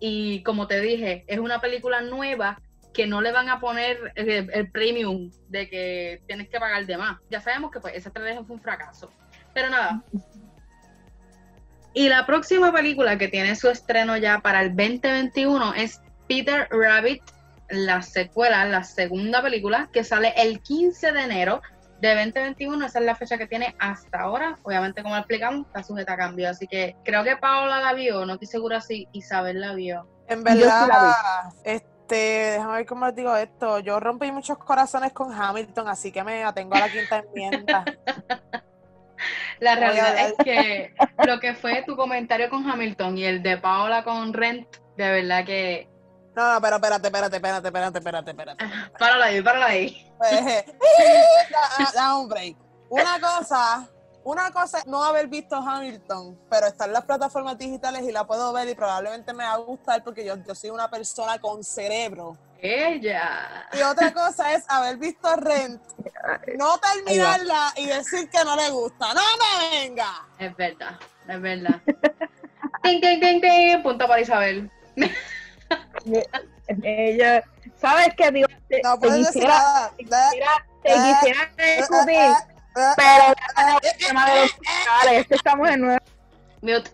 Y 0.00 0.42
como 0.42 0.66
te 0.66 0.80
dije, 0.80 1.24
es 1.28 1.38
una 1.38 1.60
película 1.60 2.00
nueva 2.00 2.60
que 2.92 3.06
no 3.06 3.20
le 3.20 3.30
van 3.30 3.48
a 3.48 3.60
poner 3.60 4.12
el, 4.16 4.50
el 4.52 4.70
premium 4.70 5.30
de 5.48 5.68
que 5.68 6.22
tienes 6.26 6.48
que 6.48 6.58
pagar 6.58 6.84
de 6.86 6.98
más. 6.98 7.20
Ya 7.30 7.40
sabemos 7.40 7.70
que 7.70 7.78
pues 7.78 7.94
esa 7.94 8.08
estrategia 8.08 8.42
fue 8.44 8.56
un 8.56 8.62
fracaso. 8.62 9.10
Pero 9.54 9.70
nada. 9.70 10.02
Y 11.94 12.08
la 12.08 12.24
próxima 12.24 12.72
película 12.72 13.18
que 13.18 13.28
tiene 13.28 13.54
su 13.54 13.68
estreno 13.68 14.16
ya 14.16 14.40
para 14.40 14.62
el 14.62 14.74
2021 14.74 15.74
es 15.74 16.00
Peter 16.26 16.66
Rabbit, 16.70 17.22
la 17.68 18.02
secuela, 18.02 18.64
la 18.64 18.82
segunda 18.82 19.42
película, 19.42 19.88
que 19.92 20.04
sale 20.04 20.32
el 20.36 20.62
15 20.62 21.12
de 21.12 21.22
enero 21.22 21.60
de 22.00 22.14
2021. 22.14 22.86
Esa 22.86 22.98
es 22.98 23.04
la 23.04 23.14
fecha 23.14 23.36
que 23.36 23.46
tiene 23.46 23.74
hasta 23.78 24.20
ahora. 24.20 24.56
Obviamente, 24.62 25.02
como 25.02 25.16
explicamos, 25.16 25.66
está 25.66 25.82
sujeta 25.82 26.14
a 26.14 26.16
cambio. 26.16 26.48
Así 26.48 26.66
que 26.66 26.96
creo 27.04 27.24
que 27.24 27.36
Paola 27.36 27.80
la 27.80 27.92
vio, 27.92 28.24
no 28.24 28.34
estoy 28.34 28.48
segura 28.48 28.80
si 28.80 29.06
Isabel 29.12 29.60
la 29.60 29.74
vio. 29.74 30.08
En 30.28 30.44
Yo 30.44 30.52
sí 30.52 30.60
la 30.60 30.86
verdad, 30.86 31.52
este, 31.64 32.52
déjame 32.52 32.76
ver 32.78 32.86
cómo 32.86 33.06
les 33.06 33.14
digo 33.14 33.36
esto. 33.36 33.80
Yo 33.80 34.00
rompí 34.00 34.32
muchos 34.32 34.56
corazones 34.56 35.12
con 35.12 35.32
Hamilton, 35.32 35.88
así 35.88 36.10
que 36.10 36.24
me 36.24 36.42
atengo 36.42 36.74
a 36.74 36.80
la 36.80 36.88
quinta 36.88 37.18
enmienda. 37.18 37.84
La 39.60 39.74
realidad 39.76 40.18
es 40.18 40.34
que 40.44 40.94
lo 41.26 41.40
que 41.40 41.54
fue 41.54 41.82
tu 41.84 41.96
comentario 41.96 42.50
con 42.50 42.68
Hamilton 42.68 43.18
y 43.18 43.24
el 43.24 43.42
de 43.42 43.58
Paola 43.58 44.04
con 44.04 44.32
Rent, 44.32 44.68
de 44.96 45.10
verdad 45.10 45.44
que. 45.44 45.88
No, 46.34 46.54
no, 46.54 46.60
pero 46.60 46.76
espérate, 46.76 47.06
espérate, 47.08 47.36
espérate, 47.36 47.68
espérate, 47.68 47.98
espérate, 47.98 48.30
espérate. 48.30 48.64
Párala 48.98 49.26
ahí, 49.26 49.42
párala 49.42 49.66
ahí. 49.66 50.12
Da, 51.94 52.16
un 52.16 52.28
break. 52.28 52.56
Una 52.88 53.20
cosa, 53.20 53.88
una 54.24 54.50
cosa 54.50 54.78
es 54.78 54.86
no 54.86 55.02
haber 55.02 55.26
visto 55.26 55.56
Hamilton, 55.56 56.38
pero 56.50 56.66
está 56.66 56.86
en 56.86 56.92
las 56.92 57.04
plataformas 57.04 57.58
digitales 57.58 58.02
y 58.02 58.12
la 58.12 58.26
puedo 58.26 58.52
ver 58.52 58.68
y 58.68 58.74
probablemente 58.74 59.32
me 59.32 59.44
va 59.44 59.52
a 59.52 59.56
gustar 59.56 60.02
porque 60.04 60.24
yo, 60.24 60.36
yo 60.36 60.54
soy 60.54 60.70
una 60.70 60.90
persona 60.90 61.38
con 61.38 61.62
cerebro. 61.64 62.36
Ella. 62.64 63.68
Y 63.72 63.82
otra 63.82 64.14
cosa 64.14 64.52
es 64.54 64.62
haber 64.68 64.96
visto 64.96 65.34
Rent, 65.34 65.82
no 66.56 66.78
terminarla 66.78 67.72
y 67.76 67.86
decir 67.86 68.30
que 68.30 68.44
no 68.44 68.54
le 68.54 68.70
gusta. 68.70 69.12
¡No 69.12 69.20
me 69.20 69.80
venga! 69.80 70.24
Es 70.38 70.56
verdad. 70.56 70.96
Es 71.26 71.40
verdad. 71.40 71.80
ting, 72.84 73.00
ting, 73.00 73.20
ting, 73.20 73.40
ting, 73.40 73.82
punto 73.82 74.06
para 74.06 74.20
Isabel. 74.20 74.70
Ella, 76.84 77.42
¿sabes 77.80 78.10
qué, 78.16 78.30
tío? 78.30 78.46
Te, 78.68 78.80
No 78.84 78.94
te 78.94 79.08
puedes 79.08 79.26
decir 79.26 79.42
quisiera, 79.42 79.58
nada. 79.58 79.90
te 79.96 80.04
quisiera, 80.04 80.64
te 80.84 80.92
quisiera 80.94 81.50
discutir, 81.78 82.30
pero 82.74 83.34
ya 83.34 83.78
el 83.82 84.06
tema 84.06 84.30
de 84.30 84.40
los 84.42 84.52
fiscales, 84.52 85.20
es 85.20 85.26
que 85.26 85.34
estamos 85.34 85.68
en 85.68 85.80
nuevo. 85.80 86.04
Mute. 86.60 86.90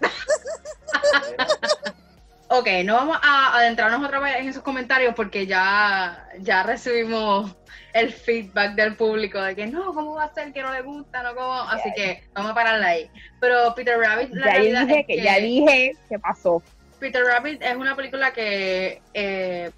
ok, 2.52 2.68
no 2.84 2.94
vamos 2.94 3.18
a 3.22 3.56
adentrarnos 3.56 4.04
otra 4.04 4.20
vez 4.20 4.36
en 4.36 4.48
esos 4.48 4.62
comentarios 4.62 5.14
porque 5.14 5.46
ya, 5.46 6.28
ya 6.38 6.62
recibimos 6.62 7.56
el 7.94 8.12
feedback 8.12 8.74
del 8.74 8.94
público 8.94 9.40
de 9.40 9.56
que 9.56 9.66
no, 9.66 9.94
¿cómo 9.94 10.14
va 10.14 10.24
a 10.24 10.34
ser 10.34 10.52
que 10.52 10.62
no 10.62 10.70
le 10.70 10.82
gusta? 10.82 11.22
No, 11.22 11.34
¿cómo? 11.34 11.54
Así 11.54 11.90
que 11.96 12.24
vamos 12.34 12.50
a 12.50 12.54
pararla 12.54 12.88
ahí. 12.88 13.10
Pero 13.40 13.74
Peter 13.74 13.98
Rabbit, 13.98 14.34
la 14.34 14.46
Ya 14.46 14.52
realidad 14.52 14.86
dije 14.86 15.00
es 15.00 15.06
que 15.06 15.22
ya 15.22 15.38
dije 15.38 15.92
qué 16.10 16.18
pasó. 16.18 16.62
Peter 17.00 17.24
Rabbit 17.24 17.62
es 17.62 17.74
una 17.74 17.96
película 17.96 18.32
que 18.32 19.00
eh, 19.14 19.70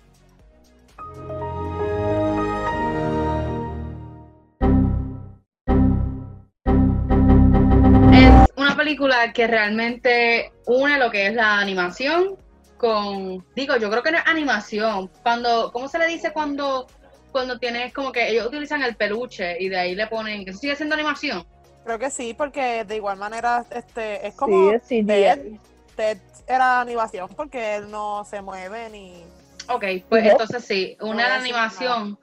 es 8.12 8.52
una 8.56 8.76
película 8.76 9.32
que 9.32 9.46
realmente 9.46 10.52
une 10.66 10.98
lo 10.98 11.10
que 11.12 11.28
es 11.28 11.34
la 11.34 11.60
animación 11.60 12.43
con, 12.76 13.44
digo, 13.54 13.76
yo 13.76 13.90
creo 13.90 14.02
que 14.02 14.10
no 14.10 14.18
es 14.18 14.26
animación, 14.26 15.10
cuando, 15.22 15.70
¿cómo 15.72 15.88
se 15.88 15.98
le 15.98 16.06
dice 16.06 16.32
cuando, 16.32 16.86
cuando 17.32 17.58
tienes 17.58 17.92
como 17.92 18.12
que 18.12 18.28
ellos 18.28 18.46
utilizan 18.46 18.82
el 18.82 18.96
peluche 18.96 19.56
y 19.60 19.68
de 19.68 19.78
ahí 19.78 19.94
le 19.94 20.06
ponen, 20.06 20.48
eso 20.48 20.58
sigue 20.58 20.76
siendo 20.76 20.94
animación? 20.94 21.46
Creo 21.84 21.98
que 21.98 22.10
sí, 22.10 22.34
porque 22.34 22.84
de 22.84 22.96
igual 22.96 23.18
manera 23.18 23.64
este 23.70 24.26
es 24.26 24.34
como 24.34 24.70
Sí, 24.70 24.78
sí, 24.84 25.04
Ted, 25.04 25.42
sí. 25.42 25.60
Ted 25.96 26.18
era 26.46 26.80
animación 26.80 27.28
porque 27.36 27.76
él 27.76 27.90
no 27.90 28.24
se 28.24 28.40
mueve 28.40 28.88
ni 28.90 29.24
Ok, 29.68 29.84
pues 30.08 30.26
entonces 30.26 30.64
sí, 30.64 30.96
No 31.00 31.06
une 31.06 31.14
voy 31.14 31.22
a 31.24 31.28
la 31.28 31.34
decir 31.38 31.54
animación 31.54 32.18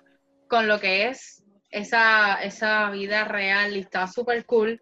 con 0.48 0.68
lo 0.68 0.80
que 0.80 1.08
es 1.08 1.44
esa, 1.70 2.42
esa 2.44 2.90
vida 2.92 3.24
real 3.26 3.76
y 3.76 3.80
está 3.80 4.08
súper 4.08 4.46
cool. 4.46 4.82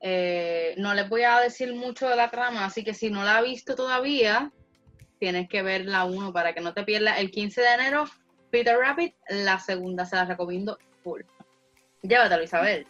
Eh, 0.00 0.74
no 0.78 0.94
les 0.94 1.08
voy 1.08 1.22
a 1.22 1.38
decir 1.40 1.74
mucho 1.74 2.08
de 2.08 2.16
la 2.16 2.30
trama, 2.30 2.64
así 2.64 2.84
que 2.84 2.94
si 2.94 3.10
no 3.10 3.24
la 3.24 3.38
has 3.38 3.44
visto 3.44 3.74
todavía, 3.74 4.52
tienes 5.22 5.48
que 5.48 5.62
ver 5.62 5.84
la 5.86 6.04
1 6.04 6.32
para 6.32 6.52
que 6.52 6.60
no 6.60 6.74
te 6.74 6.82
pierdas. 6.82 7.20
El 7.20 7.30
15 7.30 7.60
de 7.60 7.74
enero, 7.74 8.06
Peter 8.50 8.76
Rabbit, 8.76 9.14
la 9.28 9.60
segunda 9.60 10.04
se 10.04 10.16
la 10.16 10.24
recomiendo 10.24 10.76
full. 11.04 11.20
Llévatelo, 12.02 12.42
Isabel. 12.42 12.88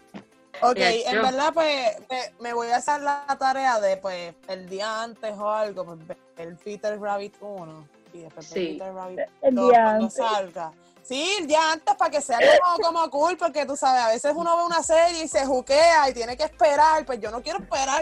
Ok, 0.62 0.76
Yes, 0.76 1.06
en 1.08 1.14
yo. 1.16 1.22
verdad, 1.24 1.52
pues 1.52 1.90
me, 2.10 2.20
me 2.40 2.54
voy 2.54 2.68
a 2.68 2.76
hacer 2.76 3.02
la 3.02 3.26
tarea 3.38 3.78
de, 3.80 3.98
pues, 3.98 4.34
el 4.48 4.66
día 4.66 5.02
antes 5.02 5.30
o 5.36 5.50
algo, 5.50 5.84
pues, 5.84 6.18
el 6.38 6.56
Peter 6.56 6.98
Rabbit 6.98 7.34
1 7.42 7.86
y 8.14 8.18
después 8.20 8.46
Sí. 8.46 8.78
Peter 8.78 8.94
Rabbit 8.94 9.18
El 9.42 9.54
2 9.54 9.68
día 9.70 9.82
cuando 9.82 10.04
antes. 10.04 10.14
salga. 10.14 10.72
Sí, 11.04 11.36
el 11.40 11.46
día 11.46 11.72
antes 11.72 11.94
para 11.96 12.10
que 12.10 12.20
sea 12.20 12.38
como, 12.38 12.78
como 12.78 13.10
cool, 13.10 13.36
porque 13.36 13.66
tú 13.66 13.76
sabes, 13.76 14.02
a 14.02 14.08
veces 14.08 14.32
uno 14.34 14.56
ve 14.56 14.62
una 14.64 14.82
serie 14.82 15.24
y 15.24 15.28
se 15.28 15.44
juquea 15.44 16.08
y 16.08 16.14
tiene 16.14 16.36
que 16.36 16.44
esperar, 16.44 17.04
pues 17.04 17.20
yo 17.20 17.30
no 17.30 17.42
quiero 17.42 17.58
esperar. 17.58 18.00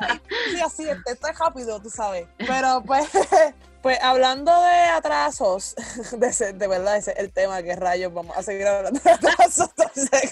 ahí, 0.00 0.60
así, 0.64 0.88
esto 0.88 1.28
es 1.28 1.38
rápido, 1.38 1.80
tú 1.80 1.90
sabes. 1.90 2.26
Pero 2.38 2.82
pues, 2.86 3.06
pues 3.82 3.98
hablando 4.02 4.50
de 4.62 4.74
atrasos, 4.86 5.74
de, 6.12 6.26
ese- 6.26 6.52
de 6.54 6.66
verdad, 6.66 6.96
ese 6.96 7.12
es 7.12 7.18
el 7.18 7.32
tema 7.32 7.62
que 7.62 7.76
rayos, 7.76 8.12
vamos 8.14 8.36
a 8.36 8.42
seguir 8.42 8.66
hablando 8.66 8.98
de 8.98 9.10
atrasos. 9.12 9.68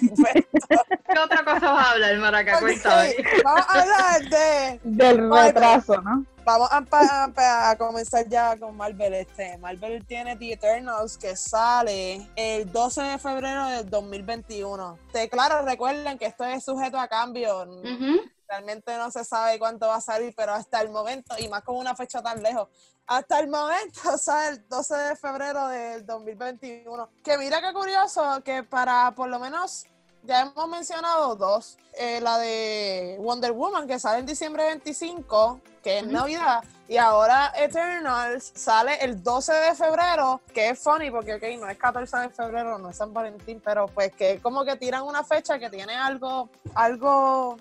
¿Qué 0.02 1.18
otra 1.18 1.44
cosa 1.44 1.72
vas 1.72 1.86
a 1.86 1.90
hablar, 1.92 2.16
Maraca? 2.18 2.54
Ok, 2.56 2.60
Cuéntame. 2.62 3.14
Vamos 3.44 3.66
a 3.68 3.80
hablar 3.80 4.22
de. 4.28 4.80
Del 4.84 5.30
retraso, 5.30 6.00
¿no? 6.00 6.24
Vamos 6.58 6.68
a, 6.72 7.30
a 7.36 7.70
a 7.70 7.76
comenzar 7.76 8.28
ya 8.28 8.58
con 8.58 8.76
Marvel. 8.76 9.14
Este. 9.14 9.56
Marvel 9.58 10.04
tiene 10.04 10.34
The 10.34 10.54
Eternals 10.54 11.16
que 11.16 11.36
sale 11.36 12.28
el 12.34 12.72
12 12.72 13.02
de 13.02 13.18
febrero 13.18 13.66
del 13.66 13.88
2021. 13.88 14.98
Te, 15.12 15.28
claro, 15.28 15.64
recuerden 15.64 16.18
que 16.18 16.26
esto 16.26 16.42
es 16.44 16.64
sujeto 16.64 16.98
a 16.98 17.06
cambio. 17.06 17.62
Ujú. 17.62 18.20
Realmente 18.48 18.96
no 18.96 19.12
se 19.12 19.24
sabe 19.24 19.60
cuánto 19.60 19.86
va 19.86 19.96
a 19.96 20.00
salir, 20.00 20.34
pero 20.36 20.52
hasta 20.52 20.80
el 20.80 20.90
momento, 20.90 21.36
y 21.38 21.48
más 21.48 21.62
con 21.62 21.76
una 21.76 21.94
fecha 21.94 22.20
tan 22.20 22.42
lejos, 22.42 22.68
hasta 23.06 23.38
el 23.38 23.46
momento 23.46 24.00
sale 24.18 24.56
el 24.56 24.68
12 24.68 24.94
de 24.96 25.16
febrero 25.16 25.68
del 25.68 26.04
2021. 26.04 27.10
Que 27.22 27.38
mira 27.38 27.60
qué 27.60 27.72
curioso 27.72 28.42
que 28.42 28.64
para 28.64 29.12
por 29.14 29.28
lo 29.28 29.38
menos 29.38 29.86
ya 30.24 30.42
hemos 30.42 30.68
mencionado 30.68 31.36
dos. 31.36 31.78
Eh, 31.94 32.20
la 32.20 32.38
de 32.38 33.16
Wonder 33.20 33.52
Woman, 33.52 33.86
que 33.86 33.98
sale 33.98 34.18
en 34.18 34.26
diciembre 34.26 34.64
25, 34.64 35.60
que 35.82 35.98
es. 35.98 36.06
Navidad, 36.06 36.62
y 36.88 36.96
ahora 36.96 37.52
Eternals 37.56 38.52
sale 38.54 38.96
el 39.04 39.22
12 39.22 39.52
de 39.52 39.74
febrero, 39.74 40.40
que 40.52 40.70
es 40.70 40.78
funny 40.82 41.10
porque, 41.10 41.34
ok, 41.34 41.42
no 41.60 41.68
es 41.68 41.78
14 41.78 42.16
de 42.18 42.28
febrero, 42.30 42.78
no 42.78 42.90
es 42.90 42.96
San 42.96 43.12
Valentín, 43.14 43.60
pero 43.64 43.86
pues 43.86 44.12
que 44.14 44.40
como 44.40 44.64
que 44.64 44.76
tiran 44.76 45.02
una 45.02 45.22
fecha 45.24 45.58
que 45.58 45.70
tiene 45.70 45.94
algo, 45.94 46.50
algo, 46.74 47.56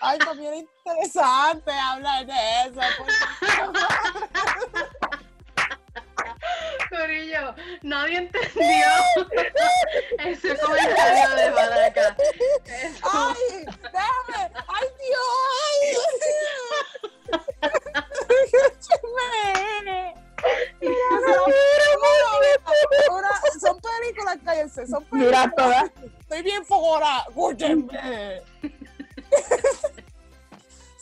algo 0.00 0.34
bien 0.34 0.54
interesante 0.84 1.72
hablar 1.72 2.26
de 2.26 2.32
eso. 2.66 2.80
porque- 2.98 3.14
Corillo, 6.90 7.54
nadie 7.82 8.18
entendió 8.18 8.86
ese 10.18 10.56
comentario 10.58 11.34
de 11.36 11.50
Maraca. 11.50 12.16
Eso- 12.66 13.08
¡Ay! 13.12 13.64
¡Déjame! 13.64 14.52
¡Ay, 14.68 14.86
Dios! 15.00 16.13
Ahora, 23.10 23.28
son 23.60 23.78
películas, 23.80 24.38
cállense, 24.44 24.86
son 24.86 25.04
películas. 25.04 25.46
Mira 25.46 25.54
todas. 25.56 25.90
Estoy 26.20 26.42
bien 26.42 26.64
fogora, 26.64 27.24
escúchenme. 27.28 28.42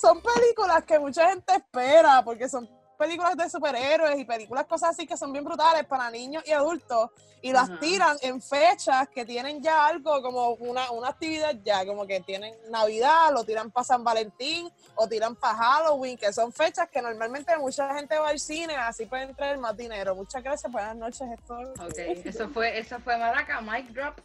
son 0.00 0.21
películas 0.21 0.85
que 0.85 0.99
mucha 0.99 1.30
gente 1.30 1.54
espera, 1.54 2.23
porque 2.25 2.49
son 2.49 2.68
películas 3.02 3.37
de 3.37 3.50
superhéroes 3.50 4.16
y 4.16 4.25
películas 4.25 4.64
cosas 4.66 4.90
así 4.90 5.06
que 5.09 5.16
son 5.16 5.32
bien 5.32 5.44
brutales 5.44 5.85
para 5.87 6.09
niños 6.09 6.44
y 6.47 6.52
adultos 6.52 7.11
y 7.42 7.52
las 7.52 7.68
Ajá. 7.68 7.80
tiran 7.80 8.16
en 8.23 8.40
fechas 8.40 9.09
que 9.09 9.25
tienen 9.25 9.61
ya 9.61 9.87
algo 9.87 10.23
como 10.23 10.50
una, 10.54 10.92
una 10.92 11.09
actividad 11.09 11.56
ya, 11.64 11.85
como 11.85 12.06
que 12.06 12.21
tienen 12.21 12.54
Navidad, 12.71 13.32
lo 13.32 13.42
tiran 13.44 13.73
para 13.73 13.82
San 13.82 14.04
Valentín 14.04 14.71
o 14.94 15.09
tiran 15.09 15.35
para 15.35 15.56
Halloween, 15.56 16.16
que 16.16 16.32
son 16.32 16.52
fechas 16.52 16.88
que 16.88 17.02
normalmente 17.02 17.56
mucha 17.59 17.92
gente 17.94 18.16
va 18.16 18.28
al 18.28 18.38
cine, 18.38 18.76
así 18.76 19.06
pueden 19.06 19.35
traer 19.35 19.59
más 19.59 19.76
dinero. 19.76 20.14
Muchas 20.14 20.40
gracias, 20.40 20.71
buenas 20.71 20.94
noches. 20.94 21.23
Esto 21.32 21.59
Ok, 21.80 21.99
eso 22.25 22.49
fue, 22.50 22.78
eso 22.78 23.00
fue 23.00 23.18
Maraca, 23.18 23.61
mic 23.61 23.88
drop. 23.88 24.21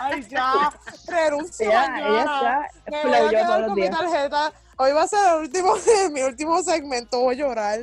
Ay, 0.00 0.26
ya, 0.28 0.72
renuncio 1.06 1.72
mañana. 1.72 2.66
está 2.84 2.90
Me 2.90 3.20
voy 3.20 3.26
a 3.26 3.30
quedar 3.30 3.70
mi 3.70 3.90
tarjeta. 3.90 4.52
Hoy 4.76 4.92
va 4.92 5.02
a 5.02 5.08
ser 5.08 5.18
el 5.34 5.40
último, 5.42 5.74
mi 6.12 6.22
último 6.22 6.62
segmento. 6.62 7.20
Voy 7.20 7.34
a 7.34 7.38
llorar. 7.38 7.80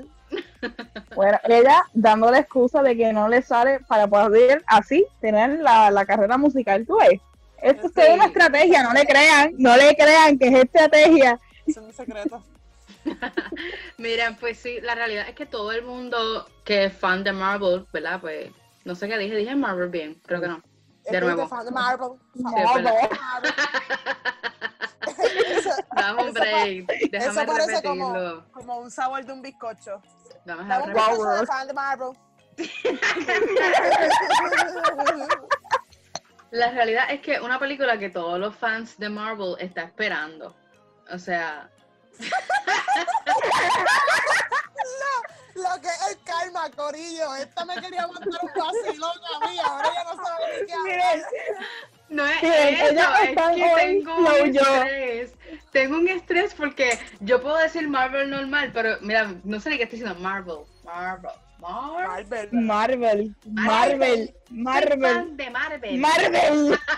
Bueno, 1.15 1.39
ella 1.45 1.83
dando 1.93 2.29
la 2.29 2.39
excusa 2.39 2.83
de 2.83 2.95
que 2.95 3.11
no 3.13 3.27
le 3.29 3.41
sale 3.41 3.79
para 3.87 4.07
poder 4.07 4.63
así 4.67 5.05
tener 5.21 5.59
la, 5.59 5.89
la 5.91 6.05
carrera 6.05 6.37
musical. 6.37 6.85
¿Tú 6.85 6.97
ves? 6.97 7.19
Esto 7.61 7.87
es 7.87 7.93
Sí. 7.93 8.13
una 8.13 8.25
estrategia, 8.25 8.83
no 8.83 8.93
le 8.93 9.05
crean, 9.05 9.53
no 9.57 9.75
le 9.75 9.95
crean 9.95 10.37
que 10.37 10.47
es 10.47 10.55
estrategia. 10.63 11.39
Es 11.67 11.77
mi 11.77 11.91
secreto. 11.91 12.43
Miren, 13.97 14.35
pues 14.37 14.59
sí, 14.59 14.79
la 14.81 14.95
realidad 14.95 15.25
es 15.27 15.35
que 15.35 15.45
todo 15.45 15.71
el 15.71 15.83
mundo 15.83 16.47
que 16.63 16.85
es 16.85 16.93
fan 16.93 17.23
de 17.23 17.31
Marvel, 17.31 17.85
¿verdad? 17.91 18.19
Pues 18.21 18.51
no 18.85 18.95
sé 18.95 19.07
qué 19.07 19.17
dije, 19.17 19.35
dije 19.35 19.55
Marvel 19.55 19.89
bien, 19.89 20.21
creo 20.25 20.41
que 20.41 20.47
no. 20.47 20.61
De 21.09 21.21
nuevo. 21.21 21.47
fan 21.47 21.65
de 21.65 21.71
Marvel. 21.71 22.09
Sí, 22.35 22.43
es. 22.55 22.65
Marvel. 22.65 22.93
Eso, 25.69 25.81
Dame 25.95 26.21
un 26.23 26.29
Eso 26.29 26.39
break, 26.39 26.87
déjame 27.11 27.31
eso 27.31 27.45
parece 27.45 27.71
repetirlo. 27.75 28.45
como 28.51 28.77
un 28.79 28.89
sabor 28.91 29.23
de 29.25 29.33
un 29.33 29.41
bizcocho. 29.41 30.01
Dame 30.45 30.63
Dame 30.67 30.73
a 30.73 30.79
un 30.79 30.93
bizcocho 30.93 31.29
de 31.31 31.45
fan 31.45 31.67
de 31.67 31.73
Marvel. 31.73 32.11
La 36.51 36.71
realidad 36.71 37.05
es 37.11 37.21
que 37.21 37.39
una 37.39 37.59
película 37.59 37.97
que 37.99 38.09
todos 38.09 38.39
los 38.39 38.55
fans 38.55 38.97
de 38.97 39.07
Marvel 39.09 39.55
están 39.59 39.85
esperando. 39.85 40.55
O 41.11 41.19
sea, 41.19 41.69
Lo 45.55 45.79
que 45.81 45.87
es 45.87 46.07
el 46.09 46.17
karma, 46.23 46.69
Corillo. 46.75 47.35
Esta 47.35 47.65
me 47.65 47.75
quería 47.75 48.07
mandar 48.07 48.39
un 48.41 48.49
vacilón 48.55 49.11
a 49.11 49.39
mí. 49.47 49.59
Ahora 49.63 49.89
ya 49.93 50.03
no 50.05 50.15
sabe 50.23 50.61
ni 50.61 50.65
qué 50.67 50.73
hablar. 50.73 51.19
no 52.09 52.25
es 52.25 52.41
Miren, 52.41 52.75
eso, 52.75 53.15
es 53.15 53.29
que 53.55 53.73
tengo 53.75 54.15
un 54.17 54.55
estrés. 54.55 55.33
Tengo 55.71 55.97
un 55.97 56.07
estrés 56.07 56.53
porque 56.53 56.99
yo 57.19 57.41
puedo 57.41 57.57
decir 57.57 57.87
Marvel 57.87 58.29
normal, 58.29 58.71
pero 58.73 58.97
mira, 59.01 59.33
no 59.43 59.59
sé 59.59 59.69
ni 59.69 59.77
qué 59.77 59.83
estoy 59.83 59.99
diciendo. 59.99 60.19
Marvel, 60.21 60.59
Marvel, 60.83 61.31
Marvel. 61.59 62.49
Marvel. 62.51 63.35
Marvel, 63.45 64.33
Marvel, 64.49 65.37
de 65.37 65.49
Marvel. 65.49 65.99
Marvel. 65.99 66.79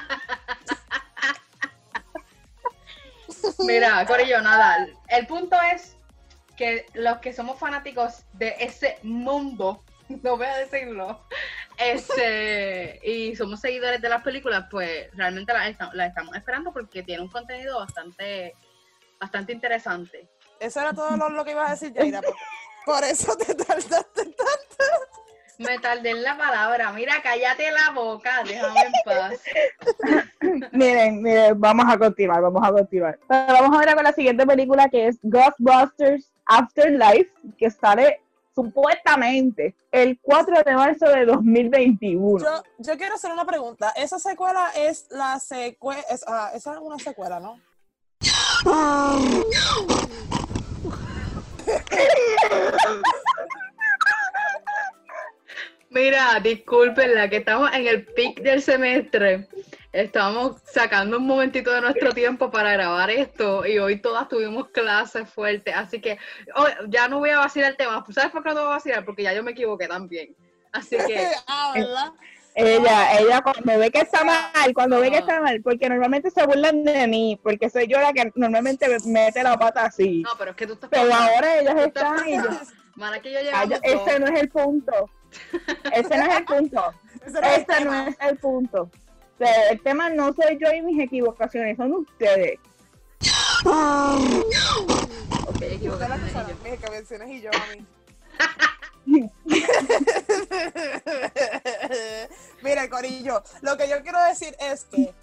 Mira, 3.59 4.05
Corillo, 4.05 4.41
nada. 4.41 4.87
El 5.07 5.27
punto 5.27 5.55
es 5.73 5.97
que 6.57 6.85
los 6.93 7.17
que 7.19 7.33
somos 7.33 7.57
fanáticos 7.59 8.23
de 8.33 8.55
ese 8.59 8.99
mundo, 9.03 9.83
no 10.09 10.37
voy 10.37 10.45
a 10.45 10.57
decirlo, 10.57 11.21
este, 11.83 12.99
y 13.03 13.35
somos 13.35 13.59
seguidores 13.59 14.01
de 14.01 14.09
las 14.09 14.23
películas, 14.23 14.65
pues 14.69 15.09
realmente 15.15 15.53
las 15.53 15.75
las 15.93 16.09
estamos 16.09 16.35
esperando 16.35 16.71
porque 16.71 17.03
tiene 17.03 17.21
un 17.21 17.29
contenido 17.29 17.79
bastante, 17.79 18.53
bastante 19.19 19.53
interesante. 19.53 20.27
Eso 20.59 20.79
era 20.81 20.93
todo 20.93 21.17
lo, 21.17 21.29
lo 21.29 21.43
que 21.43 21.51
ibas 21.51 21.67
a 21.67 21.71
decir, 21.71 21.93
Yaira. 21.93 22.21
Por, 22.21 22.35
por 22.85 23.03
eso 23.03 23.35
te 23.35 23.53
tardaste 23.55 24.25
tanto. 24.25 24.45
Me 25.57 25.77
tardé 25.77 26.11
en 26.11 26.23
la 26.23 26.37
palabra. 26.37 26.91
Mira, 26.91 27.21
cállate 27.21 27.71
la 27.71 27.91
boca, 27.93 28.43
déjame 28.45 28.81
en 28.81 28.91
paz. 29.05 29.41
Miren, 30.71 31.21
miren, 31.21 31.59
vamos 31.59 31.85
a 31.87 31.97
continuar, 31.97 32.41
vamos 32.41 32.67
a 32.67 32.71
continuar. 32.71 33.19
Pero 33.27 33.53
vamos 33.53 33.77
ahora 33.77 33.93
con 33.93 34.03
la 34.03 34.11
siguiente 34.11 34.45
película 34.45 34.89
que 34.89 35.07
es 35.07 35.19
Ghostbusters 35.21 36.31
Afterlife, 36.45 37.31
que 37.57 37.69
sale 37.69 38.21
supuestamente 38.63 39.75
el 39.91 40.19
4 40.21 40.63
de 40.65 40.75
marzo 40.75 41.05
de 41.07 41.25
2021. 41.25 42.39
Yo, 42.39 42.63
yo 42.79 42.97
quiero 42.97 43.15
hacer 43.15 43.31
una 43.31 43.45
pregunta. 43.45 43.91
Esa 43.95 44.19
secuela 44.19 44.71
es 44.75 45.07
la 45.09 45.39
secuela. 45.39 46.01
Es, 46.09 46.23
ah, 46.27 46.51
esa 46.53 46.73
es 46.73 46.79
una 46.79 46.99
secuela, 46.99 47.39
¿no? 47.39 47.59
Mira, 55.89 56.39
discúlpenla, 56.41 57.29
que 57.29 57.37
estamos 57.37 57.69
en 57.73 57.87
el 57.87 58.05
pic 58.05 58.41
del 58.41 58.61
semestre. 58.61 59.47
Estamos 59.93 60.61
sacando 60.63 61.17
un 61.17 61.27
momentito 61.27 61.69
de 61.71 61.81
nuestro 61.81 62.13
tiempo 62.13 62.49
para 62.49 62.71
grabar 62.71 63.09
esto 63.09 63.65
y 63.65 63.77
hoy 63.77 64.01
todas 64.01 64.29
tuvimos 64.29 64.69
clases 64.69 65.29
fuertes, 65.29 65.75
así 65.75 65.99
que 65.99 66.17
oh, 66.55 66.65
ya 66.87 67.09
no 67.09 67.19
voy 67.19 67.31
a 67.31 67.39
vacilar 67.39 67.71
el 67.71 67.77
tema. 67.77 68.05
¿Sabes 68.09 68.31
por 68.31 68.41
qué 68.41 68.49
no 68.49 68.55
te 68.55 68.61
voy 68.61 68.69
a 68.69 68.75
vacilar? 68.75 69.03
Porque 69.03 69.23
ya 69.23 69.33
yo 69.33 69.43
me 69.43 69.51
equivoqué 69.51 69.89
también. 69.89 70.33
Así 70.71 70.95
que, 70.95 71.27
ah, 71.47 71.73
¿verdad? 71.75 72.11
Ella, 72.55 73.19
ella 73.19 73.41
cuando 73.41 73.79
ve 73.79 73.91
que 73.91 73.99
está 73.99 74.23
mal, 74.23 74.73
cuando 74.73 74.99
ve 74.99 75.11
que 75.11 75.17
está 75.17 75.41
mal, 75.41 75.61
porque 75.61 75.89
normalmente 75.89 76.31
se 76.31 76.45
burlan 76.45 76.83
de 76.83 77.07
mí, 77.07 77.39
porque 77.41 77.69
soy 77.69 77.87
yo 77.87 77.99
la 77.99 78.13
que 78.13 78.31
normalmente 78.35 78.87
me 78.87 78.97
mete 79.05 79.43
la 79.43 79.57
pata 79.57 79.85
así. 79.85 80.21
no, 80.21 80.31
pero 80.37 80.51
es 80.51 80.57
que 80.57 80.67
tú 80.67 80.73
estás 80.73 80.89
Pero 80.89 81.13
ahora 81.13 81.59
ellas 81.59 81.75
están 81.77 82.29
y 82.29 82.37
yo, 82.37 82.43
pasando- 82.47 82.81
Mara, 82.95 83.19
que 83.21 83.31
yo 83.31 83.39
Ay, 83.53 83.69
ese 83.83 84.19
no 84.19 84.27
es 84.27 84.39
el 84.41 84.49
punto. 84.49 85.09
Ese 85.93 86.17
no 86.17 86.25
es 86.25 86.37
el 86.37 86.45
punto. 86.45 86.93
Ese 87.25 87.85
no 87.85 88.07
es 88.07 88.17
el 88.19 88.37
punto. 88.37 88.91
Sea, 89.45 89.69
el 89.71 89.81
tema 89.81 90.09
no 90.09 90.31
soy 90.33 90.57
yo 90.59 90.71
y 90.71 90.81
mis 90.81 90.99
equivocaciones, 91.03 91.77
son 91.77 91.93
ustedes. 91.93 92.59
Ok, 93.65 95.47
Usted 95.49 95.71
equivocaciones 95.73 96.09
la 96.09 96.17
y 96.17 96.19
persona, 96.19 96.47
yo. 96.49 96.55
mis 96.63 96.73
equivocaciones 96.73 97.29
y 97.29 97.41
yo 97.41 97.49
a 97.49 97.75
mí. 97.75 99.29
Mire, 102.63 102.89
Corillo, 102.89 103.41
lo 103.61 103.77
que 103.77 103.89
yo 103.89 104.01
quiero 104.03 104.23
decir 104.25 104.55
es 104.59 104.85
que 104.85 105.13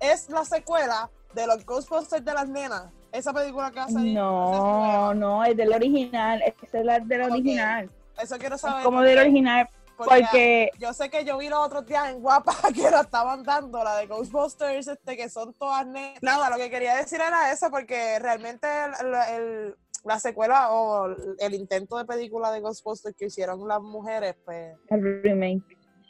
es 0.00 0.28
la 0.28 0.44
secuela 0.44 1.10
de 1.34 1.46
los 1.46 1.64
Ghostbusters 1.64 2.24
de 2.24 2.34
las 2.34 2.48
nenas. 2.48 2.84
Esa 3.12 3.32
película 3.32 3.70
que 3.70 3.78
esa 3.80 3.90
No, 4.00 5.14
no, 5.14 5.44
es 5.44 5.56
del 5.56 5.72
original. 5.72 6.42
Esa 6.42 6.78
es 6.78 6.84
la 6.84 7.00
del 7.00 7.22
original. 7.22 7.90
Eso 8.20 8.36
quiero 8.38 8.56
Es 8.56 8.60
saber. 8.60 8.84
como 8.84 9.02
del 9.02 9.18
original. 9.18 9.68
Porque 9.98 10.20
Porque 10.20 10.70
yo 10.78 10.92
sé 10.94 11.10
que 11.10 11.24
yo 11.24 11.36
vi 11.38 11.48
los 11.48 11.58
otros 11.66 11.84
días 11.86 12.08
en 12.10 12.20
Guapa 12.20 12.52
que 12.74 12.90
la 12.90 13.00
estaban 13.02 13.42
dando, 13.42 13.82
la 13.84 13.96
de 13.96 14.06
Ghostbusters, 14.06 14.88
este, 14.88 15.16
que 15.16 15.28
son 15.28 15.52
todas 15.54 15.86
nenas. 15.86 16.22
Nada, 16.22 16.48
lo 16.50 16.56
que 16.56 16.70
quería 16.70 16.94
decir 16.96 17.20
era 17.20 17.52
eso, 17.52 17.70
porque 17.70 18.18
realmente 18.18 18.66
el- 19.00 19.14
el- 19.34 19.76
la 20.04 20.18
secuela 20.20 20.70
o 20.70 21.08
el 21.38 21.54
intento 21.54 21.98
de 21.98 22.04
película 22.04 22.50
de 22.52 22.60
Ghostbusters 22.60 23.16
que 23.16 23.26
hicieron 23.26 23.66
las 23.66 23.80
mujeres, 23.80 24.36
pues, 24.44 24.76
el 24.88 25.22
remake. 25.22 25.62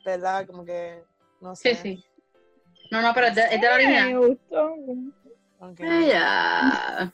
¿verdad? 0.05 0.47
Como 0.47 0.65
que, 0.65 1.03
no 1.41 1.57
sé. 1.57 1.75
Sí, 1.75 1.81
sí. 1.83 2.05
No, 2.91 3.01
no, 3.03 3.13
pero 3.15 3.27
es 3.29 3.35
de, 3.35 3.43
es 3.43 3.61
de 3.61 3.67
la 3.69 3.75
original. 3.75 4.07
Me 4.15 4.19
gustó. 4.29 4.75
Ok. 5.61 5.81
Ay, 5.81 6.07
ya. 6.09 7.13